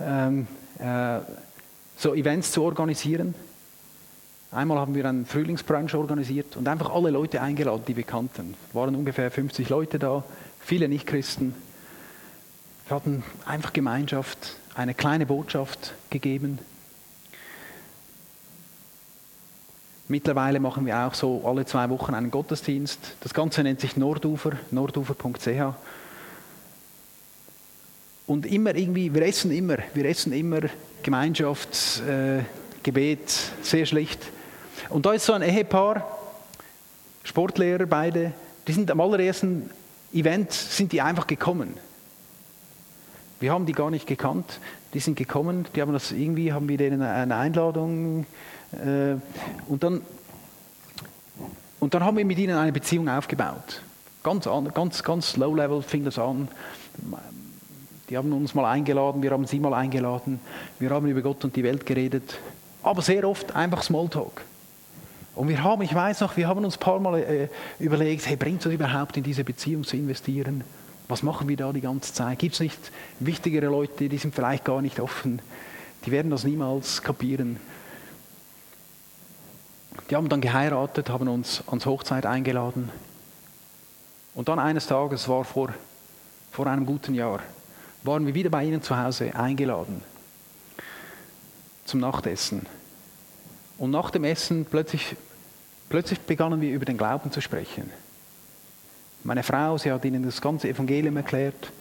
ähm, 0.00 0.48
äh, 0.78 1.20
so 1.96 2.14
Events 2.14 2.50
zu 2.50 2.64
organisieren. 2.64 3.34
Einmal 4.50 4.78
haben 4.78 4.96
wir 4.96 5.04
einen 5.04 5.24
Frühlingsbrunch 5.24 5.94
organisiert 5.94 6.56
und 6.56 6.66
einfach 6.66 6.92
alle 6.92 7.10
Leute 7.10 7.40
eingeladen, 7.40 7.84
die 7.86 7.96
wir 7.96 8.02
kannten. 8.02 8.56
Es 8.68 8.74
waren 8.74 8.96
ungefähr 8.96 9.30
50 9.30 9.68
Leute 9.68 10.00
da, 10.00 10.24
viele 10.58 10.88
Nichtchristen. 10.88 11.54
Wir 12.88 12.96
hatten 12.96 13.22
einfach 13.46 13.72
Gemeinschaft, 13.72 14.56
eine 14.74 14.94
kleine 14.94 15.26
Botschaft 15.26 15.94
gegeben. 16.10 16.58
Mittlerweile 20.08 20.58
machen 20.58 20.86
wir 20.86 20.98
auch 20.98 21.14
so 21.14 21.42
alle 21.46 21.64
zwei 21.66 21.88
Wochen 21.88 22.14
einen 22.14 22.32
Gottesdienst. 22.32 22.98
Das 23.20 23.32
Ganze 23.32 23.62
nennt 23.62 23.80
sich 23.80 23.96
Nordufer, 23.96 24.54
nordufer.ch. 24.72 25.76
Und 28.30 28.46
immer 28.46 28.76
irgendwie, 28.76 29.12
wir 29.12 29.22
essen 29.22 29.50
immer, 29.50 29.78
wir 29.92 30.04
essen 30.04 30.32
immer 30.32 30.60
Gemeinschaft, 31.02 32.00
äh, 32.06 32.44
sehr 33.60 33.86
schlicht. 33.86 34.20
Und 34.88 35.04
da 35.04 35.14
ist 35.14 35.26
so 35.26 35.32
ein 35.32 35.42
Ehepaar, 35.42 36.16
Sportlehrer 37.24 37.86
beide, 37.86 38.32
die 38.68 38.72
sind 38.72 38.88
am 38.92 39.00
allerersten 39.00 39.68
Event, 40.12 40.52
sind 40.52 40.92
die 40.92 41.00
einfach 41.00 41.26
gekommen. 41.26 41.74
Wir 43.40 43.50
haben 43.50 43.66
die 43.66 43.72
gar 43.72 43.90
nicht 43.90 44.06
gekannt, 44.06 44.60
die 44.94 45.00
sind 45.00 45.16
gekommen, 45.16 45.66
die 45.74 45.82
haben 45.82 45.92
das 45.92 46.12
irgendwie, 46.12 46.52
haben 46.52 46.68
wir 46.68 46.78
denen 46.78 47.02
eine 47.02 47.34
Einladung 47.34 48.26
äh, 48.70 49.16
und 49.66 49.82
dann 49.82 50.02
und 51.80 51.94
dann 51.94 52.04
haben 52.04 52.16
wir 52.16 52.24
mit 52.24 52.38
ihnen 52.38 52.56
eine 52.56 52.70
Beziehung 52.70 53.08
aufgebaut. 53.08 53.82
Ganz, 54.22 54.48
ganz, 54.72 55.02
ganz 55.02 55.36
low 55.36 55.52
level 55.52 55.82
fing 55.82 56.04
das 56.04 56.16
an. 56.16 56.46
Die 58.10 58.16
haben 58.16 58.32
uns 58.32 58.54
mal 58.54 58.64
eingeladen, 58.64 59.22
wir 59.22 59.30
haben 59.30 59.46
sie 59.46 59.60
mal 59.60 59.72
eingeladen, 59.72 60.40
wir 60.80 60.90
haben 60.90 61.06
über 61.06 61.22
Gott 61.22 61.44
und 61.44 61.54
die 61.54 61.62
Welt 61.62 61.86
geredet, 61.86 62.38
aber 62.82 63.02
sehr 63.02 63.26
oft 63.26 63.54
einfach 63.54 63.84
Smalltalk. 63.84 64.42
Und 65.36 65.48
wir 65.48 65.62
haben, 65.62 65.80
ich 65.82 65.94
weiß 65.94 66.20
noch, 66.20 66.36
wir 66.36 66.48
haben 66.48 66.64
uns 66.64 66.76
ein 66.76 66.80
paar 66.80 66.98
Mal 66.98 67.20
äh, 67.20 67.48
überlegt, 67.78 68.26
hey, 68.26 68.36
bringt 68.36 68.66
es 68.66 68.72
überhaupt 68.72 69.16
in 69.16 69.22
diese 69.22 69.44
Beziehung 69.44 69.84
zu 69.84 69.96
investieren? 69.96 70.64
Was 71.06 71.22
machen 71.22 71.48
wir 71.48 71.56
da 71.56 71.72
die 71.72 71.80
ganze 71.80 72.12
Zeit? 72.12 72.40
Gibt 72.40 72.54
es 72.54 72.60
nicht 72.60 72.78
wichtigere 73.20 73.66
Leute, 73.66 74.08
die 74.08 74.18
sind 74.18 74.34
vielleicht 74.34 74.64
gar 74.64 74.82
nicht 74.82 74.98
offen? 74.98 75.40
Die 76.04 76.10
werden 76.10 76.32
das 76.32 76.42
niemals 76.42 77.02
kapieren. 77.02 77.60
Die 80.10 80.16
haben 80.16 80.28
dann 80.28 80.40
geheiratet, 80.40 81.10
haben 81.10 81.28
uns 81.28 81.62
ans 81.68 81.86
Hochzeit 81.86 82.26
eingeladen. 82.26 82.90
Und 84.34 84.48
dann 84.48 84.58
eines 84.58 84.86
Tages, 84.88 85.28
war 85.28 85.44
vor, 85.44 85.70
vor 86.50 86.66
einem 86.66 86.86
guten 86.86 87.14
Jahr, 87.14 87.40
waren 88.02 88.26
wir 88.26 88.34
wieder 88.34 88.50
bei 88.50 88.64
ihnen 88.64 88.82
zu 88.82 88.96
Hause 88.96 89.34
eingeladen 89.34 90.02
zum 91.90 92.00
Nachtessen. 92.00 92.66
Und 93.76 93.90
nach 93.90 94.10
dem 94.10 94.24
Essen 94.24 94.64
plötzlich, 94.64 95.16
plötzlich 95.88 96.20
begannen 96.20 96.60
wir 96.60 96.70
über 96.70 96.84
den 96.84 96.96
Glauben 96.96 97.32
zu 97.32 97.40
sprechen. 97.40 97.90
Meine 99.24 99.42
Frau, 99.42 99.76
sie 99.76 99.90
hat 99.90 100.04
ihnen 100.04 100.22
das 100.22 100.40
ganze 100.40 100.68
Evangelium 100.68 101.16
erklärt 101.16 101.72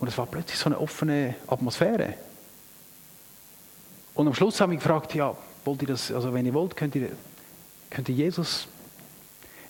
und 0.00 0.08
es 0.08 0.16
war 0.16 0.26
plötzlich 0.26 0.58
so 0.58 0.66
eine 0.66 0.80
offene 0.80 1.34
Atmosphäre. 1.46 2.14
Und 4.14 4.26
am 4.26 4.34
Schluss 4.34 4.60
haben 4.60 4.70
wir 4.70 4.78
gefragt, 4.78 5.14
ja, 5.14 5.36
wollt 5.64 5.82
ihr 5.82 5.88
das, 5.88 6.10
also 6.10 6.32
wenn 6.32 6.46
ihr 6.46 6.54
wollt, 6.54 6.74
könnt 6.74 6.94
ihr, 6.94 7.10
könnt 7.90 8.08
ihr 8.08 8.14
Jesus 8.14 8.66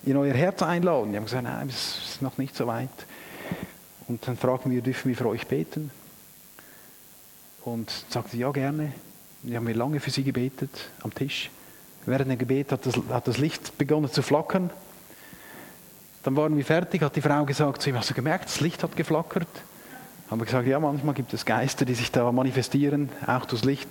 in 0.05 0.15
euer 0.15 0.33
Herz 0.33 0.63
einladen. 0.63 1.11
Die 1.11 1.17
haben 1.17 1.25
gesagt, 1.25 1.43
nein, 1.43 1.67
es 1.67 1.99
ist 2.09 2.21
noch 2.21 2.37
nicht 2.37 2.55
so 2.55 2.65
weit. 2.65 2.89
Und 4.09 4.27
dann 4.27 4.35
fragen 4.35 4.71
wir, 4.71 4.81
dürfen 4.81 5.09
wir 5.09 5.15
für 5.15 5.27
euch 5.27 5.45
beten? 5.45 5.91
Und 7.63 7.91
sagte, 8.09 8.37
ja, 8.37 8.51
gerne. 8.51 8.91
Wir 9.43 9.57
haben 9.57 9.67
lange 9.67 9.99
für 9.99 10.09
sie 10.09 10.23
gebetet 10.23 10.89
am 11.03 11.13
Tisch. 11.13 11.51
Während 12.07 12.31
dem 12.31 12.39
Gebet 12.39 12.71
hat 12.71 12.87
das, 12.87 12.95
hat 13.09 13.27
das 13.27 13.37
Licht 13.37 13.77
begonnen 13.77 14.11
zu 14.11 14.23
flackern. 14.23 14.71
Dann 16.23 16.35
waren 16.35 16.57
wir 16.57 16.65
fertig, 16.65 17.03
hat 17.03 17.15
die 17.15 17.21
Frau 17.21 17.45
gesagt 17.45 17.83
zu 17.83 17.89
ihm, 17.91 17.97
hast 17.97 18.09
du 18.09 18.15
gemerkt, 18.15 18.45
das 18.45 18.61
Licht 18.61 18.81
hat 18.81 18.95
geflackert? 18.95 19.47
Haben 20.31 20.41
wir 20.41 20.45
gesagt, 20.45 20.67
ja, 20.67 20.79
manchmal 20.79 21.13
gibt 21.13 21.31
es 21.33 21.45
Geister, 21.45 21.85
die 21.85 21.93
sich 21.93 22.11
da 22.11 22.31
manifestieren, 22.31 23.09
auch 23.27 23.45
das 23.45 23.63
Licht. 23.63 23.87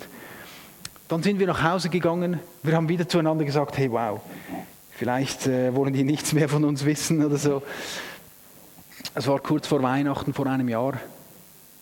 Dann 1.07 1.23
sind 1.23 1.39
wir 1.39 1.47
nach 1.47 1.63
Hause 1.63 1.91
gegangen, 1.91 2.41
wir 2.65 2.75
haben 2.75 2.89
wieder 2.89 3.09
zueinander 3.09 3.45
gesagt, 3.45 3.79
hey, 3.79 3.91
wow, 3.91 4.21
vielleicht 4.91 5.47
äh, 5.47 5.75
wollen 5.75 5.93
die 5.93 6.03
nichts 6.05 6.33
mehr 6.33 6.49
von 6.49 6.65
uns 6.65 6.85
wissen 6.85 7.25
oder 7.25 7.39
so. 7.39 7.63
Es 9.19 9.27
war 9.27 9.41
kurz 9.41 9.67
vor 9.67 9.83
Weihnachten, 9.83 10.33
vor 10.33 10.47
einem 10.47 10.69
Jahr. 10.69 11.01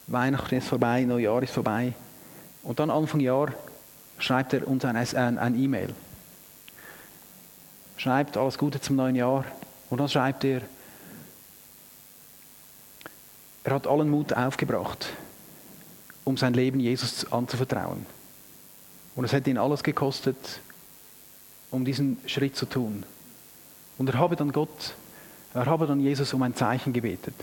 Weihnachten 0.06 0.54
ist 0.54 0.68
vorbei, 0.68 1.02
Neujahr 1.02 1.42
ist 1.42 1.52
vorbei. 1.52 1.92
Und 2.62 2.78
dann 2.78 2.88
Anfang 2.88 3.20
Jahr 3.20 3.52
schreibt 4.16 4.54
er 4.54 4.66
uns 4.66 4.86
ein, 4.86 4.96
ein, 4.96 5.38
ein 5.38 5.54
E-Mail. 5.54 5.94
Schreibt 7.98 8.38
alles 8.38 8.56
Gute 8.56 8.80
zum 8.80 8.96
neuen 8.96 9.16
Jahr. 9.16 9.44
Und 9.90 9.98
dann 9.98 10.08
schreibt 10.08 10.44
er, 10.44 10.62
er 13.64 13.74
hat 13.74 13.86
allen 13.86 14.08
Mut 14.08 14.32
aufgebracht, 14.32 15.08
um 16.24 16.38
sein 16.38 16.54
Leben 16.54 16.80
Jesus 16.80 17.30
anzuvertrauen. 17.30 18.06
Und 19.14 19.26
es 19.26 19.32
hätte 19.34 19.50
ihn 19.50 19.58
alles 19.58 19.82
gekostet, 19.82 20.60
um 21.70 21.84
diesen 21.84 22.16
Schritt 22.24 22.56
zu 22.56 22.64
tun. 22.64 23.04
Und 23.98 24.08
er 24.08 24.18
habe 24.18 24.36
dann 24.36 24.52
Gott, 24.52 24.94
er 25.56 25.66
habe 25.66 25.86
dann 25.86 26.00
Jesus 26.00 26.34
um 26.34 26.42
ein 26.42 26.54
Zeichen 26.54 26.92
gebetet. 26.92 27.34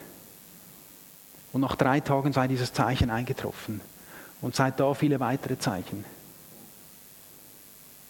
Und 1.52 1.62
nach 1.62 1.76
drei 1.76 2.00
Tagen 2.00 2.32
sei 2.32 2.48
dieses 2.48 2.72
Zeichen 2.72 3.10
eingetroffen. 3.10 3.82
Und 4.42 4.56
seit 4.56 4.80
da 4.80 4.94
viele 4.94 5.20
weitere 5.20 5.58
Zeichen. 5.58 6.06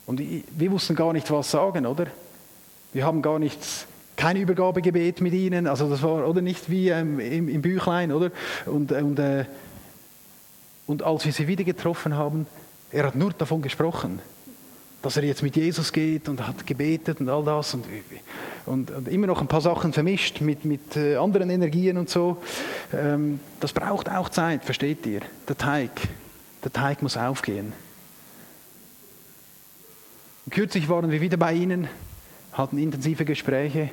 Und 0.05 0.19
wir 0.19 0.71
wussten 0.71 0.95
gar 0.95 1.13
nicht, 1.13 1.31
was 1.31 1.51
sagen, 1.51 1.85
oder? 1.85 2.07
Wir 2.91 3.05
haben 3.05 3.21
gar 3.21 3.39
nichts, 3.39 3.87
kein 4.17 4.35
Übergabegebet 4.35 5.21
mit 5.21 5.33
ihnen, 5.33 5.67
also 5.67 5.89
das 5.89 6.01
war, 6.01 6.27
oder 6.27 6.41
nicht 6.41 6.69
wie 6.69 6.89
ähm, 6.89 7.19
im, 7.19 7.47
im, 7.47 7.61
Büchlein, 7.61 8.11
oder? 8.11 8.31
Und, 8.65 8.91
und, 8.91 9.19
äh, 9.19 9.45
und 10.85 11.01
als 11.03 11.25
wir 11.25 11.31
sie 11.31 11.47
wieder 11.47 11.63
getroffen 11.63 12.15
haben, 12.15 12.45
er 12.91 13.05
hat 13.07 13.15
nur 13.15 13.31
davon 13.31 13.61
gesprochen, 13.61 14.19
dass 15.03 15.17
er 15.17 15.25
jetzt 15.25 15.43
mit 15.43 15.57
Jesus 15.57 15.91
geht 15.91 16.29
und 16.29 16.47
hat 16.47 16.65
gebetet 16.65 17.19
und 17.19 17.27
all 17.27 17.43
das 17.43 17.73
und, 17.73 17.85
und, 18.65 18.89
und 18.89 19.07
immer 19.09 19.27
noch 19.27 19.41
ein 19.41 19.47
paar 19.47 19.59
Sachen 19.59 19.91
vermischt 19.91 20.39
mit, 20.39 20.63
mit 20.63 20.95
äh, 20.95 21.17
anderen 21.17 21.49
Energien 21.49 21.97
und 21.97 22.09
so. 22.09 22.41
Ähm, 22.93 23.41
das 23.59 23.73
braucht 23.73 24.09
auch 24.09 24.29
Zeit, 24.29 24.63
versteht 24.63 25.05
ihr? 25.05 25.19
Der 25.47 25.57
Teig. 25.57 25.91
Der 26.63 26.71
Teig 26.71 27.01
muss 27.01 27.17
aufgehen. 27.17 27.73
Kürzlich 30.49 30.87
waren 30.87 31.11
wir 31.11 31.19
wieder 31.19 31.35
bei 31.35 31.53
Ihnen, 31.53 31.89
hatten 32.53 32.77
intensive 32.77 33.25
Gespräche, 33.25 33.89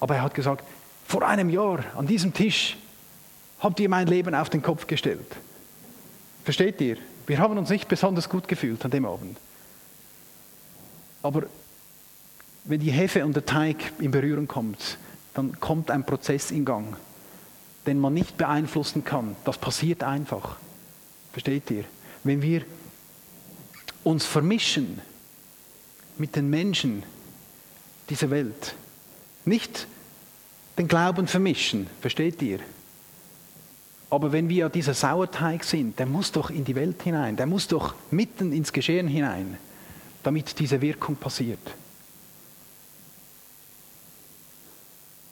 aber 0.00 0.16
er 0.16 0.22
hat 0.22 0.34
gesagt, 0.34 0.64
vor 1.06 1.22
einem 1.26 1.50
Jahr 1.50 1.84
an 1.96 2.08
diesem 2.08 2.34
Tisch 2.34 2.76
habt 3.60 3.78
ihr 3.78 3.88
mein 3.88 4.08
Leben 4.08 4.34
auf 4.34 4.50
den 4.50 4.62
Kopf 4.62 4.88
gestellt. 4.88 5.36
Versteht 6.42 6.80
ihr? 6.80 6.96
Wir 7.28 7.38
haben 7.38 7.56
uns 7.58 7.70
nicht 7.70 7.86
besonders 7.86 8.28
gut 8.28 8.48
gefühlt 8.48 8.84
an 8.84 8.90
dem 8.90 9.06
Abend. 9.06 9.38
Aber 11.22 11.44
wenn 12.64 12.80
die 12.80 12.90
Hefe 12.90 13.24
und 13.24 13.34
der 13.34 13.46
Teig 13.46 13.92
in 13.98 14.10
Berührung 14.10 14.46
kommt, 14.46 14.98
dann 15.34 15.58
kommt 15.60 15.90
ein 15.90 16.04
Prozess 16.04 16.50
in 16.50 16.64
Gang, 16.64 16.96
den 17.86 17.98
man 17.98 18.14
nicht 18.14 18.36
beeinflussen 18.36 19.04
kann. 19.04 19.36
Das 19.44 19.58
passiert 19.58 20.02
einfach. 20.02 20.56
Versteht 21.32 21.70
ihr? 21.70 21.84
Wenn 22.24 22.42
wir 22.42 22.62
uns 24.04 24.24
vermischen 24.24 25.00
mit 26.18 26.36
den 26.36 26.50
Menschen 26.50 27.02
dieser 28.08 28.30
Welt, 28.30 28.74
nicht 29.44 29.86
den 30.78 30.88
Glauben 30.88 31.26
vermischen, 31.26 31.88
versteht 32.00 32.42
ihr? 32.42 32.60
Aber 34.10 34.30
wenn 34.30 34.48
wir 34.48 34.68
dieser 34.68 34.94
Sauerteig 34.94 35.64
sind, 35.64 35.98
der 35.98 36.06
muss 36.06 36.32
doch 36.32 36.50
in 36.50 36.64
die 36.64 36.74
Welt 36.74 37.02
hinein, 37.02 37.36
der 37.36 37.46
muss 37.46 37.66
doch 37.66 37.94
mitten 38.10 38.52
ins 38.52 38.72
Geschehen 38.72 39.08
hinein, 39.08 39.56
damit 40.22 40.58
diese 40.58 40.80
Wirkung 40.80 41.16
passiert. 41.16 41.74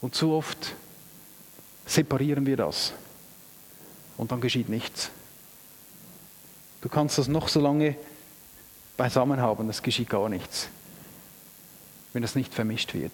Und 0.01 0.15
zu 0.15 0.33
oft 0.33 0.75
separieren 1.87 2.47
wir 2.47 2.57
das 2.57 2.93
und 4.17 4.33
dann 4.33 4.41
geschieht 4.41 4.69
nichts. 4.69 5.11
Du 6.81 6.89
kannst 6.89 7.19
das 7.19 7.29
noch 7.29 7.49
so 7.49 7.61
lange 7.61 7.97
beisammen 8.97 9.41
haben, 9.41 9.69
es 9.69 9.83
geschieht 9.83 10.09
gar 10.09 10.29
nichts, 10.29 10.69
wenn 12.13 12.23
das 12.23 12.35
nicht 12.35 12.55
vermischt 12.55 12.95
wird. 12.95 13.13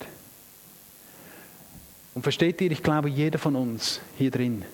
Und 2.14 2.22
versteht 2.22 2.60
ihr, 2.60 2.70
ich 2.70 2.82
glaube, 2.82 3.08
jeder 3.08 3.38
von 3.38 3.56
uns 3.56 4.00
hier 4.16 4.30
drin, 4.30 4.64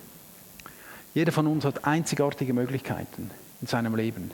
jeder 1.13 1.31
von 1.31 1.47
uns 1.47 1.65
hat 1.65 1.85
einzigartige 1.85 2.53
Möglichkeiten 2.53 3.29
in 3.61 3.67
seinem 3.67 3.95
Leben. 3.95 4.31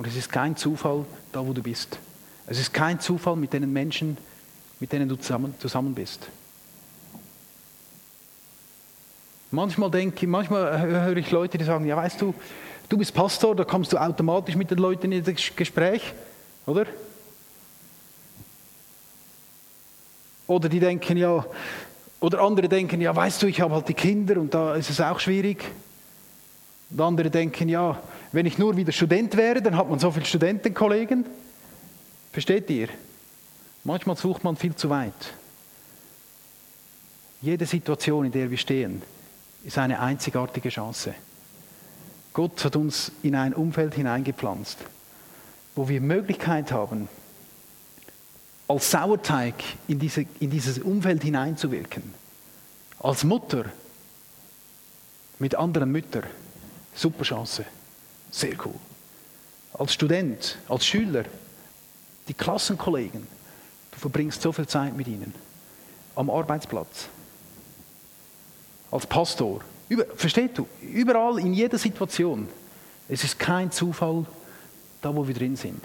Und 0.00 0.06
es 0.06 0.16
ist 0.16 0.32
kein 0.32 0.56
Zufall, 0.56 1.04
da 1.30 1.46
wo 1.46 1.52
du 1.52 1.62
bist. 1.62 1.98
Es 2.46 2.58
ist 2.58 2.72
kein 2.72 3.00
Zufall 3.00 3.36
mit 3.36 3.52
den 3.52 3.70
Menschen, 3.70 4.16
mit 4.78 4.90
denen 4.92 5.06
du 5.06 5.16
zusammen, 5.16 5.52
zusammen 5.58 5.94
bist. 5.94 6.26
Manchmal 9.50 9.90
denke 9.90 10.26
manchmal 10.26 10.80
höre 10.80 11.18
ich 11.18 11.30
Leute, 11.30 11.58
die 11.58 11.64
sagen, 11.64 11.84
ja 11.84 11.98
weißt 11.98 12.18
du, 12.22 12.32
Du 12.88 12.96
bist 12.96 13.12
Pastor, 13.12 13.54
da 13.54 13.64
kommst 13.64 13.92
du 13.92 13.98
automatisch 13.98 14.56
mit 14.56 14.70
den 14.70 14.78
Leuten 14.78 15.12
in 15.12 15.22
das 15.22 15.34
Gespräch, 15.54 16.14
oder? 16.64 16.86
Oder 20.46 20.70
die 20.70 20.80
denken 20.80 21.18
ja, 21.18 21.44
oder 22.20 22.40
andere 22.40 22.70
denken, 22.70 23.02
ja, 23.02 23.14
weißt 23.14 23.42
du, 23.42 23.48
ich 23.48 23.60
habe 23.60 23.74
halt 23.74 23.86
die 23.86 23.92
Kinder 23.92 24.40
und 24.40 24.54
da 24.54 24.76
ist 24.76 24.88
es 24.88 24.98
auch 24.98 25.20
schwierig. 25.20 25.62
Und 26.90 27.00
andere 27.00 27.30
denken, 27.30 27.68
ja, 27.68 28.02
wenn 28.32 28.46
ich 28.46 28.58
nur 28.58 28.76
wieder 28.76 28.92
Student 28.92 29.36
wäre, 29.36 29.62
dann 29.62 29.76
hat 29.76 29.88
man 29.88 29.98
so 29.98 30.10
viele 30.10 30.26
Studentenkollegen. 30.26 31.24
Versteht 32.32 32.68
ihr? 32.70 32.88
Manchmal 33.84 34.16
sucht 34.16 34.44
man 34.44 34.56
viel 34.56 34.74
zu 34.74 34.90
weit. 34.90 35.34
Jede 37.42 37.64
Situation, 37.64 38.26
in 38.26 38.32
der 38.32 38.50
wir 38.50 38.58
stehen, 38.58 39.02
ist 39.64 39.78
eine 39.78 40.00
einzigartige 40.00 40.68
Chance. 40.68 41.14
Gott 42.32 42.64
hat 42.64 42.76
uns 42.76 43.12
in 43.22 43.34
ein 43.34 43.54
Umfeld 43.54 43.94
hineingepflanzt, 43.94 44.78
wo 45.74 45.88
wir 45.88 46.00
Möglichkeit 46.00 46.70
haben, 46.72 47.08
als 48.68 48.90
Sauerteig 48.90 49.54
in, 49.88 49.98
diese, 49.98 50.26
in 50.38 50.50
dieses 50.50 50.78
Umfeld 50.78 51.22
hineinzuwirken. 51.22 52.02
Als 53.00 53.24
Mutter 53.24 53.64
mit 55.38 55.54
anderen 55.54 55.90
Müttern. 55.90 56.24
Super 56.94 57.24
Chance. 57.24 57.64
Sehr 58.30 58.54
cool. 58.64 58.74
Als 59.74 59.94
Student, 59.94 60.58
als 60.68 60.86
Schüler, 60.86 61.24
die 62.28 62.34
Klassenkollegen. 62.34 63.26
Du 63.90 63.98
verbringst 63.98 64.42
so 64.42 64.52
viel 64.52 64.66
Zeit 64.66 64.96
mit 64.96 65.08
ihnen. 65.08 65.34
Am 66.14 66.30
Arbeitsplatz. 66.30 67.08
Als 68.90 69.06
Pastor, 69.06 69.60
über, 69.88 70.06
versteht 70.16 70.56
du? 70.56 70.66
Überall, 70.80 71.38
in 71.38 71.52
jeder 71.52 71.78
Situation. 71.78 72.48
Es 73.08 73.24
ist 73.24 73.38
kein 73.38 73.72
Zufall, 73.72 74.24
da 75.02 75.14
wo 75.14 75.26
wir 75.26 75.34
drin 75.34 75.56
sind. 75.56 75.82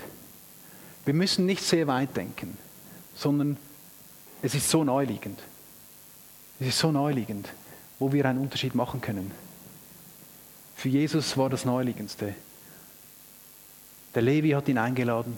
Wir 1.06 1.14
müssen 1.14 1.46
nicht 1.46 1.64
sehr 1.64 1.88
weit 1.88 2.16
denken, 2.16 2.58
sondern 3.16 3.58
es 4.42 4.54
ist 4.54 4.70
so 4.70 4.84
neuliegend. 4.84 5.40
Es 6.60 6.68
ist 6.68 6.80
so 6.80 6.92
neuliegend, 6.92 7.50
wo 8.00 8.12
wir 8.12 8.26
einen 8.26 8.40
Unterschied 8.40 8.76
machen 8.76 9.02
können. 9.02 9.32
Für 10.76 10.90
Jesus 10.90 11.36
war 11.38 11.50
das 11.50 11.66
Neuliegendste. 11.66 12.36
Der 14.14 14.22
Levi 14.22 14.52
hat 14.52 14.68
ihn 14.68 14.78
eingeladen. 14.78 15.38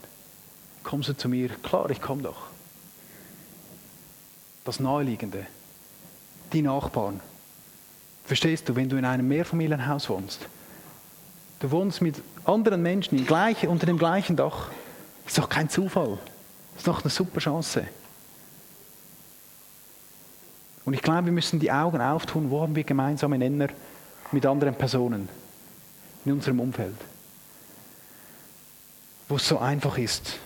Kommst 0.83 1.09
du 1.09 1.13
zu 1.17 1.29
mir? 1.29 1.49
Klar, 1.49 1.89
ich 1.89 2.01
komme 2.01 2.23
doch. 2.23 2.47
Das 4.65 4.79
Neuliegende. 4.79 5.47
Die 6.53 6.61
Nachbarn 6.61 7.21
Verstehst 8.27 8.67
du, 8.67 8.75
wenn 8.75 8.89
du 8.89 8.97
in 8.97 9.05
einem 9.05 9.25
Mehrfamilienhaus 9.29 10.09
wohnst, 10.09 10.45
du 11.61 11.71
wohnst 11.71 12.01
mit 12.01 12.21
anderen 12.43 12.81
Menschen 12.81 13.25
gleichen, 13.25 13.69
unter 13.69 13.85
dem 13.85 13.97
gleichen 13.97 14.35
Dach, 14.35 14.69
ist 15.25 15.37
doch 15.37 15.47
kein 15.47 15.69
Zufall. 15.69 16.17
Das 16.73 16.79
ist 16.79 16.87
doch 16.89 17.01
eine 17.01 17.09
super 17.09 17.39
Chance. 17.39 17.87
Und 20.83 20.93
ich 20.93 21.01
glaube, 21.01 21.27
wir 21.27 21.31
müssen 21.31 21.57
die 21.61 21.71
Augen 21.71 22.01
auftun, 22.01 22.51
wo 22.51 22.61
haben 22.61 22.75
wir 22.75 22.83
gemeinsame 22.83 23.37
Nenner 23.37 23.69
mit 24.31 24.45
anderen 24.45 24.75
Personen 24.75 25.29
in 26.25 26.33
unserem 26.33 26.59
Umfeld. 26.59 26.95
Wo 29.29 29.35
es 29.35 29.47
so 29.47 29.59
einfach 29.59 29.97
ist, 29.97 30.39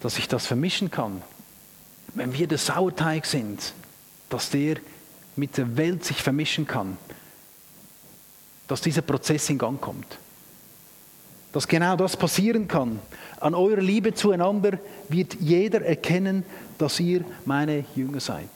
dass 0.00 0.18
ich 0.18 0.28
das 0.28 0.46
vermischen 0.46 0.90
kann. 0.90 1.22
Wenn 2.14 2.32
wir 2.32 2.46
der 2.46 2.58
Sauerteig 2.58 3.26
sind, 3.26 3.72
dass 4.28 4.50
der 4.50 4.76
mit 5.36 5.56
der 5.56 5.76
Welt 5.76 6.04
sich 6.04 6.22
vermischen 6.22 6.66
kann, 6.66 6.96
dass 8.66 8.80
dieser 8.80 9.02
Prozess 9.02 9.48
in 9.50 9.58
Gang 9.58 9.80
kommt. 9.80 10.18
Dass 11.52 11.66
genau 11.66 11.96
das 11.96 12.16
passieren 12.16 12.68
kann. 12.68 13.00
An 13.40 13.54
eurer 13.54 13.80
Liebe 13.80 14.14
zueinander 14.14 14.78
wird 15.08 15.34
jeder 15.40 15.82
erkennen, 15.82 16.44
dass 16.76 17.00
ihr 17.00 17.24
meine 17.46 17.84
Jünger 17.96 18.20
seid. 18.20 18.50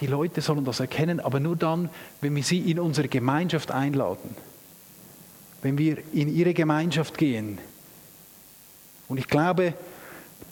Die 0.00 0.06
Leute 0.06 0.40
sollen 0.40 0.64
das 0.64 0.80
erkennen, 0.80 1.20
aber 1.20 1.40
nur 1.40 1.56
dann, 1.56 1.88
wenn 2.20 2.34
wir 2.34 2.42
sie 2.42 2.70
in 2.70 2.80
unsere 2.80 3.08
Gemeinschaft 3.08 3.70
einladen. 3.70 4.36
Wenn 5.62 5.78
wir 5.78 5.98
in 6.12 6.34
ihre 6.34 6.52
Gemeinschaft 6.52 7.16
gehen. 7.16 7.58
Und 9.08 9.18
ich 9.18 9.28
glaube, 9.28 9.74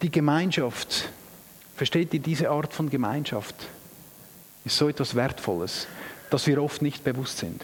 die 0.01 0.09
Gemeinschaft, 0.09 1.09
versteht 1.75 2.13
ihr 2.13 2.19
diese 2.19 2.49
Art 2.49 2.73
von 2.73 2.89
Gemeinschaft, 2.89 3.55
ist 4.65 4.77
so 4.77 4.87
etwas 4.87 5.15
Wertvolles, 5.15 5.87
das 6.29 6.47
wir 6.47 6.61
oft 6.63 6.81
nicht 6.81 7.03
bewusst 7.03 7.39
sind. 7.39 7.63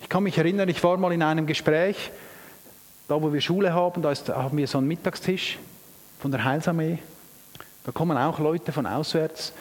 Ich 0.00 0.08
kann 0.08 0.22
mich 0.22 0.38
erinnern, 0.38 0.68
ich 0.68 0.82
war 0.82 0.96
mal 0.96 1.12
in 1.12 1.22
einem 1.22 1.46
Gespräch, 1.46 2.10
da 3.08 3.20
wo 3.20 3.32
wir 3.32 3.40
Schule 3.40 3.72
haben, 3.72 4.02
da 4.02 4.10
ist, 4.10 4.28
haben 4.28 4.56
wir 4.56 4.66
so 4.66 4.78
einen 4.78 4.88
Mittagstisch 4.88 5.58
von 6.18 6.30
der 6.30 6.44
Heilsarmee. 6.44 6.98
Da 7.84 7.92
kommen 7.92 8.16
auch 8.16 8.38
Leute 8.38 8.72
von 8.72 8.86
auswärts 8.86 9.52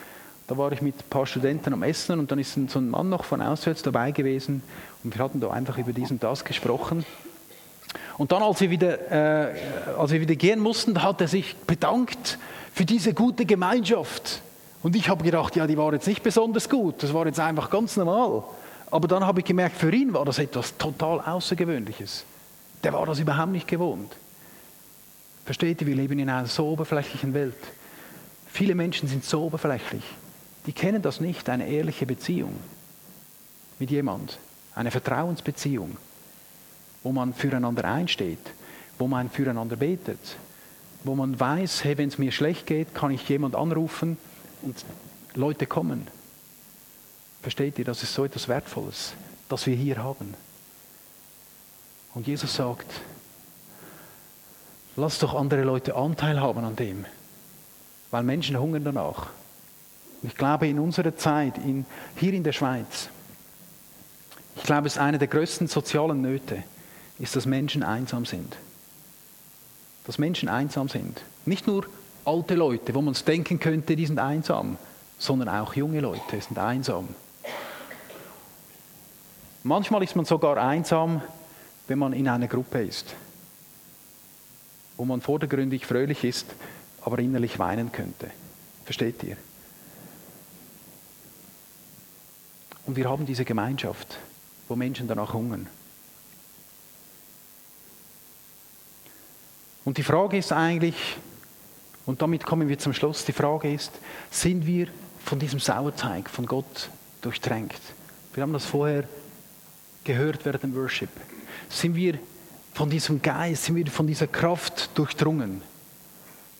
da 0.48 0.58
war 0.58 0.72
ich 0.72 0.82
mit 0.82 0.96
ein 0.96 1.10
paar 1.10 1.26
Studenten 1.26 1.74
am 1.74 1.84
Essen 1.84 2.20
und 2.20 2.32
dann 2.32 2.40
ist 2.40 2.58
so 2.70 2.80
ein 2.80 2.90
Mann 2.90 3.10
noch 3.10 3.26
von 3.26 3.42
auswärts 3.42 3.84
dabei 3.84 4.12
gewesen 4.12 4.64
und 5.04 5.16
wir 5.16 5.24
hatten 5.24 5.42
da 5.42 5.52
einfach 5.52 5.78
über 5.78 5.92
diesen 5.92 6.20
das 6.20 6.46
gesprochen. 6.46 7.06
Und 8.18 8.32
dann, 8.32 8.42
als 8.42 8.62
wir, 8.62 8.70
wieder, 8.70 9.12
äh, 9.12 9.60
als 9.98 10.12
wir 10.12 10.22
wieder 10.22 10.36
gehen 10.36 10.60
mussten, 10.60 11.04
hat 11.04 11.22
er 11.22 11.28
sich 11.28 11.56
bedankt 11.56 12.40
für 12.74 12.86
diese 12.86 13.14
gute 13.14 13.46
Gemeinschaft. 13.46 14.42
Und 14.84 14.96
ich 14.96 15.10
habe 15.10 15.24
gedacht, 15.24 15.56
ja, 15.56 15.68
die 15.68 15.78
war 15.78 15.92
jetzt 15.94 16.08
nicht 16.08 16.24
besonders 16.24 16.70
gut, 16.70 17.04
das 17.04 17.14
war 17.14 17.26
jetzt 17.26 17.40
einfach 17.40 17.70
ganz 17.70 17.98
normal. 17.98 18.44
Aber 18.90 19.08
dann 19.08 19.26
habe 19.26 19.42
ich 19.42 19.46
gemerkt, 19.46 19.76
für 19.76 19.94
ihn 19.94 20.14
war 20.14 20.24
das 20.24 20.40
etwas 20.40 20.78
total 20.78 21.20
Außergewöhnliches. 21.20 22.24
Der 22.84 22.94
war 22.94 23.06
das 23.06 23.20
überhaupt 23.20 23.52
nicht 23.52 23.68
gewohnt. 23.68 24.16
Versteht 25.44 25.82
ihr, 25.82 25.88
wir 25.88 25.96
leben 25.96 26.20
in 26.20 26.30
einer 26.30 26.46
so 26.46 26.68
oberflächlichen 26.68 27.34
Welt. 27.34 27.56
Viele 28.48 28.76
Menschen 28.76 29.10
sind 29.10 29.26
so 29.26 29.44
oberflächlich 29.44 30.04
die 30.68 30.74
kennen 30.74 31.02
das 31.02 31.22
nicht, 31.22 31.50
eine 31.50 31.68
ehrliche 31.68 32.06
Beziehung 32.06 32.54
mit 33.80 33.90
jemand, 33.90 34.38
eine 34.76 34.92
Vertrauensbeziehung, 34.92 35.98
wo 37.04 37.12
man 37.14 37.34
füreinander 37.34 37.86
einsteht, 37.86 38.52
wo 39.00 39.08
man 39.08 39.30
füreinander 39.30 39.78
betet, 39.78 40.20
wo 41.06 41.16
man 41.16 41.40
weiß, 41.40 41.86
hey, 41.86 41.98
wenn 41.98 42.10
es 42.10 42.18
mir 42.18 42.34
schlecht 42.34 42.68
geht, 42.68 42.94
kann 42.94 43.12
ich 43.12 43.28
jemand 43.30 43.56
anrufen 43.56 44.18
und 44.62 44.84
Leute 45.36 45.66
kommen. 45.66 46.08
Versteht 47.42 47.80
ihr, 47.80 47.86
das 47.86 48.04
ist 48.04 48.14
so 48.14 48.26
etwas 48.26 48.50
Wertvolles, 48.50 49.14
das 49.48 49.66
wir 49.68 49.76
hier 49.76 50.04
haben. 50.04 50.34
Und 52.14 52.28
Jesus 52.28 52.56
sagt, 52.56 52.92
lass 54.98 55.20
doch 55.20 55.34
andere 55.34 55.62
Leute 55.64 55.96
Anteil 55.96 56.42
haben 56.42 56.66
an 56.66 56.76
dem, 56.76 57.06
weil 58.12 58.24
Menschen 58.24 58.60
hungern 58.60 58.84
danach. 58.84 59.28
Ich 60.24 60.36
glaube, 60.36 60.68
in 60.68 60.80
unserer 60.80 61.16
Zeit, 61.16 61.58
in, 61.58 61.86
hier 62.16 62.34
in 62.34 62.44
der 62.44 62.54
Schweiz, 62.54 63.10
ich 64.56 64.64
glaube, 64.64 64.88
es 64.88 64.94
ist 64.94 65.00
eine 65.00 65.20
der 65.20 65.28
größten 65.28 65.68
sozialen 65.68 66.22
Nöte, 66.22 66.64
ist, 67.20 67.36
dass 67.36 67.46
Menschen 67.46 67.84
einsam 67.84 68.26
sind. 68.26 68.58
Dass 70.06 70.18
Menschen 70.18 70.50
einsam 70.50 70.90
sind. 70.90 71.22
Nicht 71.46 71.68
nur 71.68 71.86
alte 72.26 72.56
Leute, 72.56 72.94
wo 72.96 73.02
man 73.02 73.14
es 73.14 73.24
denken 73.24 73.60
könnte, 73.60 73.96
die 73.96 74.06
sind 74.06 74.20
einsam, 74.20 74.78
sondern 75.18 75.50
auch 75.50 75.76
junge 75.76 76.00
Leute 76.00 76.42
sind 76.42 76.58
einsam. 76.58 77.08
Manchmal 79.64 80.04
ist 80.04 80.16
man 80.16 80.26
sogar 80.26 80.58
einsam, 80.58 81.22
wenn 81.88 82.00
man 82.00 82.14
in 82.14 82.28
einer 82.28 82.48
Gruppe 82.48 82.84
ist, 82.84 83.16
wo 84.98 85.06
man 85.06 85.22
vordergründig 85.22 85.86
fröhlich 85.86 86.24
ist, 86.24 86.48
aber 87.02 87.20
innerlich 87.20 87.60
weinen 87.60 87.92
könnte. 87.92 88.30
Versteht 88.86 89.24
ihr? 89.24 89.38
Und 92.88 92.96
wir 92.96 93.10
haben 93.10 93.26
diese 93.26 93.44
Gemeinschaft, 93.44 94.18
wo 94.70 94.76
Menschen 94.76 95.08
danach 95.08 95.34
hungern. 95.34 95.68
Und 99.84 99.98
die 99.98 100.04
Frage 100.04 100.38
ist 100.38 100.54
eigentlich, 100.54 100.96
und 102.06 102.22
damit 102.22 102.46
kommen 102.46 102.70
wir 102.70 102.80
zum 102.80 102.94
Schluss, 102.94 103.26
die 103.26 103.34
Frage 103.34 103.74
ist, 103.74 103.92
sind 104.32 104.66
wir 104.66 104.88
von 105.24 105.38
diesem 105.38 105.60
Sauerteig 105.60 106.30
von 106.30 106.46
Gott 106.46 106.90
durchtränkt? 107.22 107.82
Wir 108.34 108.44
haben 108.44 108.54
das 108.54 108.66
vorher 108.66 109.04
gehört 110.06 110.46
während 110.46 110.64
dem 110.64 110.76
Worship. 110.76 111.10
Sind 111.68 111.96
wir 111.96 112.18
von 112.74 112.90
diesem 112.90 113.22
Geist, 113.22 113.66
sind 113.66 113.76
wir 113.76 113.88
von 113.88 114.08
dieser 114.08 114.28
Kraft 114.28 114.98
durchdrungen? 114.98 115.62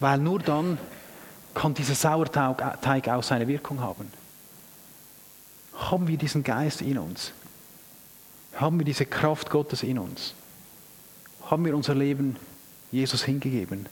Weil 0.02 0.18
nur 0.18 0.40
dann 0.40 0.78
kann 1.54 1.74
dieser 1.74 1.96
Sauerteig 1.96 3.08
auch 3.08 3.24
seine 3.24 3.48
Wirkung 3.48 3.80
haben. 3.80 4.12
Haben 5.78 6.08
wir 6.08 6.18
diesen 6.18 6.44
Geist 6.44 6.82
in 6.82 6.98
uns? 6.98 7.32
Haben 8.56 8.80
wir 8.80 8.86
diese 8.86 9.06
Kraft 9.06 9.50
Gottes 9.50 9.84
in 9.84 10.00
uns? 10.00 10.34
Haben 11.46 11.66
wir 11.66 11.76
unser 11.76 11.96
Leben 11.96 12.36
Jesus 12.92 13.24
hingegeben? 13.24 13.88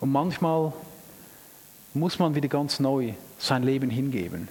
Und 0.00 0.12
manchmal 0.12 0.72
muss 1.94 2.18
man 2.18 2.34
wieder 2.34 2.48
ganz 2.48 2.80
neu 2.80 3.14
sein 3.38 3.62
Leben 3.62 3.88
hingeben 3.88 4.48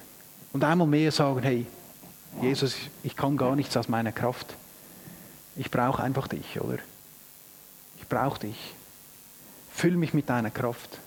und 0.53 0.63
einmal 0.63 0.87
mehr 0.87 1.11
sagen, 1.11 1.43
hey, 1.43 1.65
Jesus, 2.41 2.75
ich 3.03 3.15
kann 3.15 3.37
gar 3.37 3.55
nichts 3.55 3.75
aus 3.77 3.89
meiner 3.89 4.11
Kraft. 4.11 4.55
Ich 5.55 5.69
brauche 5.69 6.01
einfach 6.01 6.27
dich, 6.27 6.59
oder? 6.59 6.79
Ich 7.97 8.07
brauche 8.07 8.39
dich. 8.39 8.73
Füll 9.71 9.97
mich 9.97 10.13
mit 10.13 10.29
deiner 10.29 10.49
Kraft. 10.49 10.97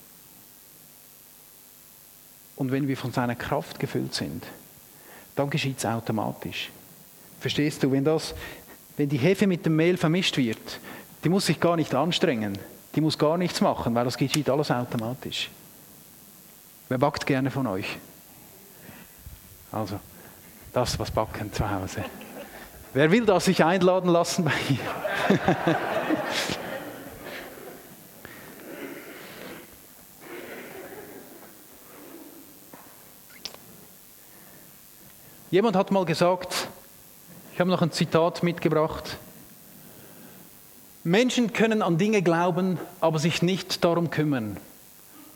Und 2.57 2.73
wenn 2.73 2.88
wir 2.88 2.97
von 2.97 3.12
seiner 3.12 3.35
Kraft 3.35 3.79
gefüllt 3.79 4.14
sind, 4.14 4.45
dann 5.37 5.51
geschieht 5.51 5.79
es 5.79 5.87
automatisch. 5.87 6.71
Verstehst 7.40 7.83
du, 7.83 7.92
wenn, 7.92 8.05
das, 8.05 8.35
wenn 8.97 9.09
die 9.09 9.19
Hefe 9.19 9.47
mit 9.47 9.64
dem 9.66 9.77
Mehl 9.77 9.97
vermischt 9.97 10.37
wird, 10.38 10.81
die 11.23 11.29
muss 11.29 11.47
sich 11.47 11.61
gar 11.61 11.77
nicht 11.77 11.95
anstrengen, 11.95 12.59
die 12.95 13.01
muss 13.03 13.19
gar 13.19 13.37
nichts 13.37 13.61
machen, 13.61 13.95
weil 13.95 14.05
das 14.05 14.16
geschieht 14.16 14.49
alles 14.49 14.71
automatisch. 14.71 15.51
Wer 16.88 16.99
backt 16.99 17.27
gerne 17.27 17.51
von 17.51 17.66
euch? 17.66 17.99
Also, 19.71 20.01
das 20.73 20.99
was 20.99 21.11
backen 21.11 21.53
zu 21.53 21.69
Hause. 21.69 22.05
Wer 22.95 23.11
will 23.11 23.27
das 23.27 23.45
sich 23.45 23.62
einladen 23.62 24.09
lassen 24.09 24.45
bei 24.45 24.53
ihr? 24.71 25.37
Jemand 35.57 35.75
hat 35.75 35.90
mal 35.90 36.05
gesagt, 36.05 36.69
ich 37.55 37.61
habe 37.61 37.71
noch 37.71 37.81
ein 37.81 37.90
Zitat 37.90 38.42
mitgebracht, 38.42 39.17
Menschen 41.02 41.54
können 41.54 41.81
an 41.81 41.96
Dinge 41.96 42.21
glauben, 42.21 42.79
aber 43.00 43.19
sich 43.19 43.40
nicht 43.40 43.83
darum 43.83 44.11
kümmern. 44.11 44.59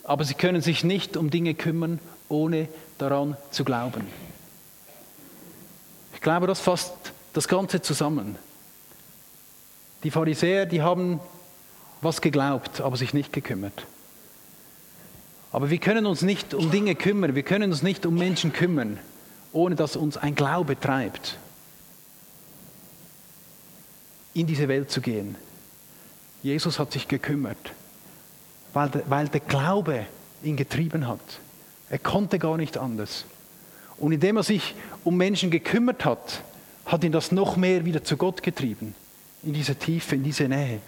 Aber 0.05 0.25
sie 0.25 0.35
können 0.35 0.61
sich 0.61 0.85
nicht 0.85 1.16
um 1.16 1.31
Dinge 1.31 1.55
kümmern, 1.55 2.01
ohne 2.29 2.68
daran 2.99 3.39
zu 3.51 3.64
glauben. 3.64 4.07
Ich 6.12 6.21
glaube, 6.21 6.47
das 6.47 6.61
fasst 6.61 6.93
das 7.33 7.49
Ganze 7.49 7.81
zusammen. 7.81 8.37
Die 10.05 10.11
Pharisäer, 10.11 10.66
die 10.66 10.83
haben 10.83 11.18
was 12.03 12.21
geglaubt, 12.21 12.83
aber 12.83 12.99
sich 12.99 13.14
nicht 13.14 13.33
gekümmert. 13.33 13.87
Aber 15.51 15.71
wir 15.71 15.79
können 15.79 16.05
uns 16.05 16.21
nicht 16.21 16.53
um 16.53 16.71
Dinge 16.71 16.95
kümmern, 16.95 17.35
wir 17.35 17.43
können 17.43 17.71
uns 17.71 17.83
nicht 17.83 18.05
um 18.05 18.16
Menschen 18.16 18.53
kümmern, 18.53 18.99
ohne 19.53 19.75
dass 19.75 19.97
uns 19.97 20.17
ein 20.17 20.35
Glaube 20.35 20.79
treibt, 20.79 21.39
in 24.35 24.47
diese 24.47 24.69
Welt 24.69 24.91
zu 24.91 25.01
gehen. 25.01 25.35
Jesus 26.43 26.79
hat 26.79 26.93
sich 26.93 27.09
gekümmert, 27.09 27.73
weil 28.73 28.89
der, 28.89 29.03
weil 29.11 29.29
der 29.29 29.41
Glaube 29.41 30.07
ihn 30.43 30.57
getrieben 30.57 31.07
hat. 31.07 31.21
Er 31.91 31.99
konnte 31.99 32.39
gar 32.39 32.57
nicht 32.57 32.79
anders. 32.79 33.25
Und 33.99 34.13
indem 34.13 34.37
er 34.39 34.43
sich 34.43 34.75
um 35.05 35.17
Menschen 35.17 35.51
gekümmert 35.51 36.05
hat, 36.05 36.43
hat 36.87 37.05
ihn 37.05 37.13
das 37.13 37.33
noch 37.33 37.57
mehr 37.57 37.85
wieder 37.85 38.03
zu 38.03 38.17
Gott 38.17 38.43
getrieben, 38.43 38.95
in 39.43 39.53
diese 39.53 39.75
Tiefe, 39.75 40.15
in 40.15 40.23
diese 40.23 40.49
Nähe. 40.49 40.81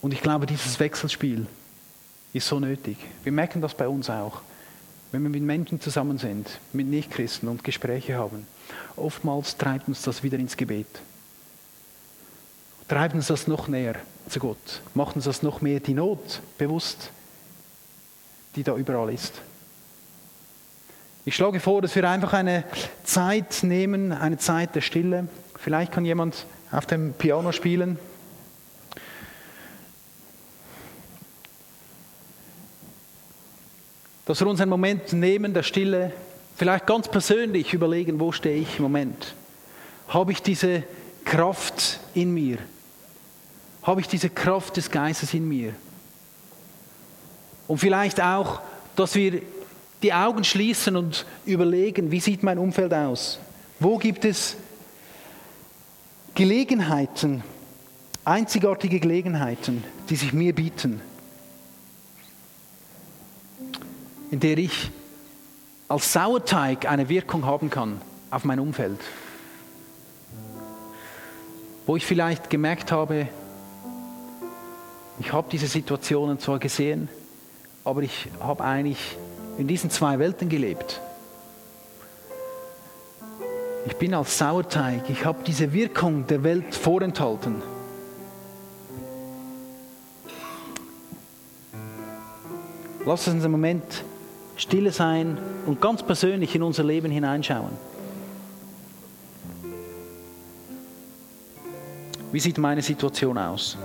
Und 0.00 0.14
ich 0.14 0.22
glaube, 0.22 0.46
dieses 0.46 0.80
Wechselspiel 0.80 1.46
ist 2.32 2.46
so 2.46 2.58
nötig. 2.58 2.96
Wir 3.22 3.32
merken 3.32 3.60
das 3.60 3.74
bei 3.74 3.86
uns 3.86 4.08
auch, 4.08 4.40
wenn 5.12 5.22
wir 5.22 5.30
mit 5.30 5.42
Menschen 5.42 5.80
zusammen 5.80 6.18
sind, 6.18 6.60
mit 6.72 6.86
Nichtchristen 6.86 7.48
und 7.48 7.64
Gespräche 7.64 8.16
haben. 8.16 8.46
Oftmals 8.96 9.56
treibt 9.56 9.88
uns 9.88 10.02
das 10.02 10.22
wieder 10.22 10.38
ins 10.38 10.56
Gebet. 10.56 10.86
Treibt 12.88 13.14
uns 13.14 13.28
das 13.28 13.46
noch 13.46 13.68
näher 13.68 13.96
zu 14.28 14.40
Gott. 14.40 14.82
Macht 14.94 15.16
uns 15.16 15.24
das 15.24 15.42
noch 15.42 15.60
mehr 15.60 15.80
die 15.80 15.94
Not 15.94 16.40
bewusst, 16.58 17.10
die 18.56 18.62
da 18.62 18.76
überall 18.76 19.12
ist. 19.12 19.34
Ich 21.24 21.36
schlage 21.36 21.60
vor, 21.60 21.82
dass 21.82 21.94
wir 21.94 22.08
einfach 22.08 22.32
eine 22.32 22.64
Zeit 23.04 23.62
nehmen, 23.62 24.12
eine 24.12 24.38
Zeit 24.38 24.74
der 24.74 24.80
Stille. 24.80 25.28
Vielleicht 25.56 25.92
kann 25.92 26.04
jemand 26.04 26.46
auf 26.72 26.86
dem 26.86 27.12
Piano 27.12 27.52
spielen. 27.52 27.98
Dass 34.30 34.38
wir 34.38 34.46
uns 34.46 34.60
einen 34.60 34.70
Moment 34.70 35.12
nehmen 35.12 35.52
der 35.52 35.64
Stille, 35.64 36.12
vielleicht 36.54 36.86
ganz 36.86 37.08
persönlich 37.08 37.74
überlegen, 37.74 38.20
wo 38.20 38.30
stehe 38.30 38.58
ich 38.58 38.76
im 38.76 38.84
Moment? 38.84 39.34
Habe 40.06 40.30
ich 40.30 40.40
diese 40.40 40.84
Kraft 41.24 41.98
in 42.14 42.32
mir? 42.32 42.58
Habe 43.82 44.02
ich 44.02 44.06
diese 44.06 44.30
Kraft 44.30 44.76
des 44.76 44.88
Geistes 44.88 45.34
in 45.34 45.48
mir? 45.48 45.72
Und 47.66 47.78
vielleicht 47.78 48.20
auch, 48.20 48.60
dass 48.94 49.16
wir 49.16 49.42
die 50.00 50.12
Augen 50.12 50.44
schließen 50.44 50.94
und 50.94 51.26
überlegen, 51.44 52.12
wie 52.12 52.20
sieht 52.20 52.44
mein 52.44 52.58
Umfeld 52.58 52.94
aus? 52.94 53.40
Wo 53.80 53.98
gibt 53.98 54.24
es 54.24 54.56
Gelegenheiten, 56.36 57.42
einzigartige 58.24 59.00
Gelegenheiten, 59.00 59.82
die 60.08 60.14
sich 60.14 60.32
mir 60.32 60.54
bieten, 60.54 61.02
in 64.30 64.40
der 64.40 64.58
ich 64.58 64.90
als 65.88 66.12
Sauerteig 66.12 66.86
eine 66.86 67.08
Wirkung 67.08 67.44
haben 67.44 67.68
kann 67.68 68.00
auf 68.30 68.44
mein 68.44 68.60
Umfeld? 68.60 69.00
Wo 71.86 71.96
ich 71.96 72.06
vielleicht 72.06 72.48
gemerkt 72.48 72.92
habe, 72.92 73.26
ich 75.18 75.32
habe 75.32 75.48
diese 75.50 75.66
Situationen 75.66 76.38
zwar 76.38 76.58
gesehen, 76.58 77.08
aber 77.84 78.02
ich 78.02 78.28
habe 78.40 78.62
eigentlich 78.62 79.18
in 79.58 79.66
diesen 79.66 79.90
zwei 79.90 80.18
Welten 80.18 80.48
gelebt. 80.48 81.00
Ich 83.86 83.96
bin 83.96 84.14
als 84.14 84.38
Sauerteig, 84.38 85.10
ich 85.10 85.24
habe 85.24 85.38
diese 85.44 85.72
Wirkung 85.72 86.26
der 86.26 86.44
Welt 86.44 86.74
vorenthalten. 86.74 87.62
Lass 93.04 93.26
uns 93.26 93.42
einen 93.42 93.52
Moment 93.52 94.04
stille 94.60 94.92
sein 94.92 95.38
und 95.64 95.80
ganz 95.80 96.02
persönlich 96.02 96.54
in 96.54 96.62
unser 96.62 96.84
Leben 96.84 97.10
hineinschauen. 97.10 97.70
Wie 102.30 102.40
sieht 102.40 102.58
meine 102.58 102.82
Situation 102.82 103.38
aus? 103.38 103.78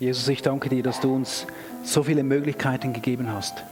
Jesus, 0.00 0.28
ich 0.28 0.42
danke 0.42 0.68
dir, 0.68 0.82
dass 0.82 1.00
du 1.00 1.12
uns 1.12 1.46
so 1.82 2.04
viele 2.04 2.22
Möglichkeiten 2.22 2.92
gegeben 2.92 3.32
hast 3.32 3.64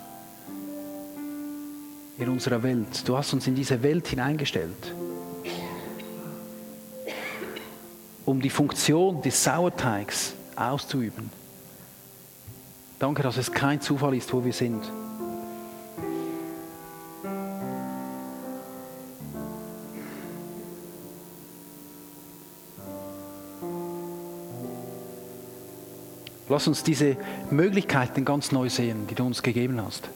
in 2.18 2.29
unserer 2.29 2.62
Welt. 2.62 3.07
Du 3.07 3.16
hast 3.16 3.33
uns 3.33 3.47
in 3.47 3.55
diese 3.55 3.83
Welt 3.83 4.09
hineingestellt, 4.09 4.95
um 8.24 8.41
die 8.41 8.51
Funktion 8.51 9.22
des 9.22 9.43
Sauerteigs 9.45 10.35
auszuüben. 10.57 11.31
Danke, 12.99 13.22
dass 13.22 13.37
es 13.37 13.53
kein 13.53 13.81
Zufall 13.81 14.16
ist, 14.16 14.33
wo 14.33 14.45
wir 14.45 14.53
sind. 14.53 14.83
Lass 26.57 26.68
uns 26.68 26.82
diese 26.82 27.18
Möglichkeiten 27.50 28.24
ganz 28.24 28.50
neu 28.50 28.70
sehen, 28.70 29.07
die 29.11 29.14
du 29.14 29.26
uns 29.26 29.42
gegeben 29.42 29.78
hast. 29.84 30.09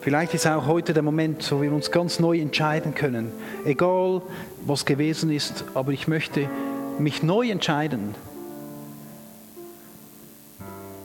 Vielleicht 0.00 0.32
ist 0.32 0.46
auch 0.46 0.66
heute 0.66 0.94
der 0.94 1.02
Moment, 1.02 1.52
wo 1.52 1.60
wir 1.60 1.74
uns 1.74 1.90
ganz 1.90 2.18
neu 2.20 2.40
entscheiden 2.40 2.94
können. 2.94 3.30
Egal, 3.66 4.22
was 4.64 4.86
gewesen 4.86 5.30
ist, 5.30 5.66
aber 5.74 5.92
ich 5.92 6.08
möchte 6.08 6.48
mich 6.98 7.22
neu 7.22 7.50
entscheiden, 7.50 8.14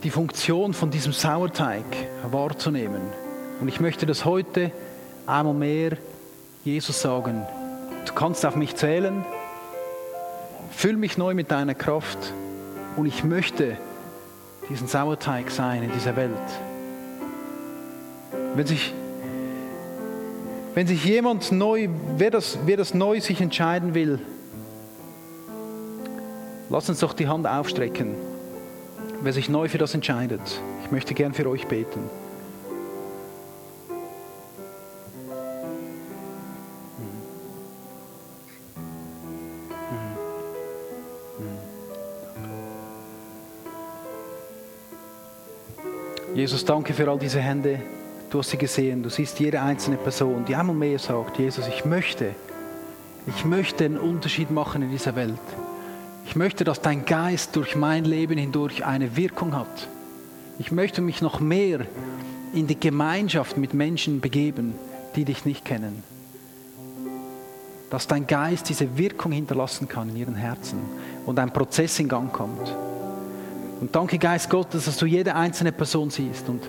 die 0.02 0.08
Funktion 0.08 0.72
von 0.72 0.90
diesem 0.90 1.12
Sauerteig 1.12 1.84
wahrzunehmen 2.30 3.02
und 3.60 3.68
ich 3.68 3.80
möchte 3.80 4.06
das 4.06 4.24
heute 4.24 4.70
einmal 5.26 5.54
mehr 5.54 5.96
Jesus 6.64 7.00
sagen. 7.00 7.46
Du 8.06 8.12
kannst 8.14 8.44
auf 8.44 8.56
mich 8.56 8.76
zählen. 8.76 9.24
Füll 10.70 10.96
mich 10.96 11.18
neu 11.18 11.34
mit 11.34 11.50
deiner 11.50 11.74
Kraft. 11.74 12.18
Und 12.96 13.06
ich 13.06 13.24
möchte 13.24 13.76
diesen 14.68 14.88
Sauerteig 14.88 15.50
sein 15.50 15.82
in 15.82 15.92
dieser 15.92 16.16
Welt. 16.16 16.30
Wenn 18.54 18.66
sich, 18.66 18.94
wenn 20.74 20.86
sich 20.86 21.04
jemand 21.04 21.52
neu, 21.52 21.88
wer 22.16 22.30
das, 22.30 22.58
wer 22.66 22.76
das 22.76 22.94
neu 22.94 23.20
sich 23.20 23.40
entscheiden 23.40 23.94
will, 23.94 24.20
lass 26.70 26.88
uns 26.88 27.00
doch 27.00 27.12
die 27.12 27.28
Hand 27.28 27.46
aufstrecken. 27.46 28.14
Wer 29.22 29.32
sich 29.32 29.48
neu 29.48 29.68
für 29.68 29.78
das 29.78 29.94
entscheidet. 29.94 30.42
Ich 30.84 30.90
möchte 30.90 31.14
gern 31.14 31.32
für 31.32 31.48
euch 31.48 31.66
beten. 31.66 32.10
Jesus, 46.44 46.66
danke 46.66 46.92
für 46.92 47.10
all 47.10 47.18
diese 47.18 47.40
Hände. 47.40 47.80
Du 48.28 48.38
hast 48.38 48.50
sie 48.50 48.58
gesehen. 48.58 49.02
Du 49.02 49.08
siehst 49.08 49.40
jede 49.40 49.62
einzelne 49.62 49.96
Person, 49.96 50.44
die 50.44 50.54
einmal 50.54 50.76
mehr 50.76 50.98
sagt, 50.98 51.38
Jesus, 51.38 51.66
ich 51.68 51.86
möchte, 51.86 52.34
ich 53.26 53.46
möchte 53.46 53.86
einen 53.86 53.96
Unterschied 53.96 54.50
machen 54.50 54.82
in 54.82 54.90
dieser 54.90 55.16
Welt. 55.16 55.40
Ich 56.26 56.36
möchte, 56.36 56.64
dass 56.64 56.82
dein 56.82 57.06
Geist 57.06 57.56
durch 57.56 57.76
mein 57.76 58.04
Leben 58.04 58.36
hindurch 58.36 58.84
eine 58.84 59.16
Wirkung 59.16 59.56
hat. 59.56 59.88
Ich 60.58 60.70
möchte 60.70 61.00
mich 61.00 61.22
noch 61.22 61.40
mehr 61.40 61.86
in 62.52 62.66
die 62.66 62.78
Gemeinschaft 62.78 63.56
mit 63.56 63.72
Menschen 63.72 64.20
begeben, 64.20 64.74
die 65.16 65.24
dich 65.24 65.46
nicht 65.46 65.64
kennen. 65.64 66.02
Dass 67.88 68.06
dein 68.06 68.26
Geist 68.26 68.68
diese 68.68 68.98
Wirkung 68.98 69.32
hinterlassen 69.32 69.88
kann 69.88 70.10
in 70.10 70.16
ihren 70.16 70.34
Herzen 70.34 70.78
und 71.24 71.38
ein 71.38 71.54
Prozess 71.54 71.98
in 72.00 72.08
Gang 72.10 72.30
kommt. 72.30 72.70
Und 73.80 73.94
danke, 73.94 74.18
Geist 74.18 74.50
Gottes, 74.50 74.86
dass 74.86 74.96
du 74.96 75.06
jede 75.06 75.34
einzelne 75.34 75.72
Person 75.72 76.10
siehst. 76.10 76.48
Und, 76.48 76.62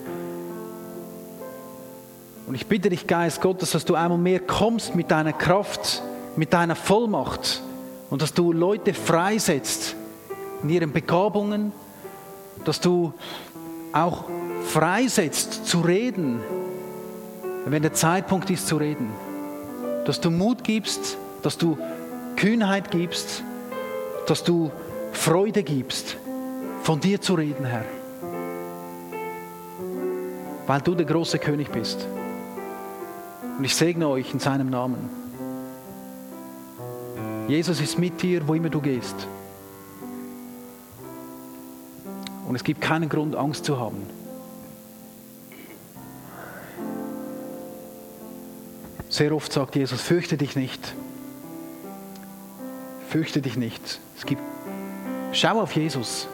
und 2.48 2.56
ich 2.56 2.68
bitte 2.68 2.90
dich, 2.90 3.08
Geist 3.08 3.42
Gottes, 3.42 3.72
dass 3.72 3.86
du 3.86 3.96
einmal 3.96 4.18
mehr 4.18 4.40
kommst 4.40 4.96
mit 4.96 5.12
deiner 5.12 5.34
Kraft, 5.34 6.02
mit 6.36 6.54
deiner 6.54 6.76
Vollmacht 6.76 7.62
und 8.10 8.22
dass 8.22 8.34
du 8.34 8.52
Leute 8.52 8.94
freisetzt 8.94 9.96
in 10.64 10.70
ihren 10.70 10.92
Begabungen, 10.92 11.72
dass 12.66 12.82
du 12.82 13.14
auch 13.94 14.26
freisetzt 14.66 15.68
zu 15.68 15.82
reden, 15.82 16.40
wenn 17.66 17.82
der 17.82 17.94
Zeitpunkt 17.94 18.50
ist 18.50 18.68
zu 18.68 18.78
reden. 18.78 19.10
Dass 20.06 20.22
du 20.22 20.30
Mut 20.30 20.64
gibst, 20.64 21.18
dass 21.42 21.58
du 21.58 21.78
Kühnheit 22.36 22.92
gibst, 22.92 23.44
dass 24.28 24.44
du 24.44 24.72
Freude 25.12 25.64
gibst, 25.64 26.18
von 26.86 27.00
dir 27.00 27.20
zu 27.20 27.34
reden, 27.34 27.66
Herr. 27.66 27.84
Weil 30.68 30.82
du 30.82 30.94
der 30.94 31.08
große 31.08 31.40
König 31.40 31.72
bist. 31.72 32.08
Und 33.58 33.64
ich 33.64 33.76
segne 33.76 34.08
euch 34.08 34.32
in 34.32 34.40
seinem 34.40 34.70
Namen. 34.70 35.10
Jesus 37.48 37.82
ist 37.82 37.98
mit 37.98 38.22
dir, 38.22 38.48
wo 38.48 38.54
immer 38.54 38.70
du 38.70 38.82
gehst. 38.82 39.16
Und 42.48 42.56
es 42.56 42.64
gibt 42.64 42.82
keinen 42.82 43.10
Grund, 43.10 43.36
Angst 43.36 43.66
zu 43.66 43.80
haben. 43.80 44.04
Sehr 49.10 49.34
oft 49.34 49.52
sagt 49.52 49.76
Jesus, 49.76 50.02
fürchte 50.02 50.38
dich 50.38 50.56
nicht. 50.56 50.94
Fürchte 53.10 53.42
dich 53.42 53.58
nicht. 53.58 54.00
Es 54.16 54.26
gibt, 54.28 54.42
schau 55.32 55.60
auf 55.60 55.72
Jesus 55.72 56.28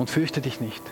und 0.00 0.08
fürchte 0.08 0.40
dich 0.40 0.62
nicht. 0.62 0.82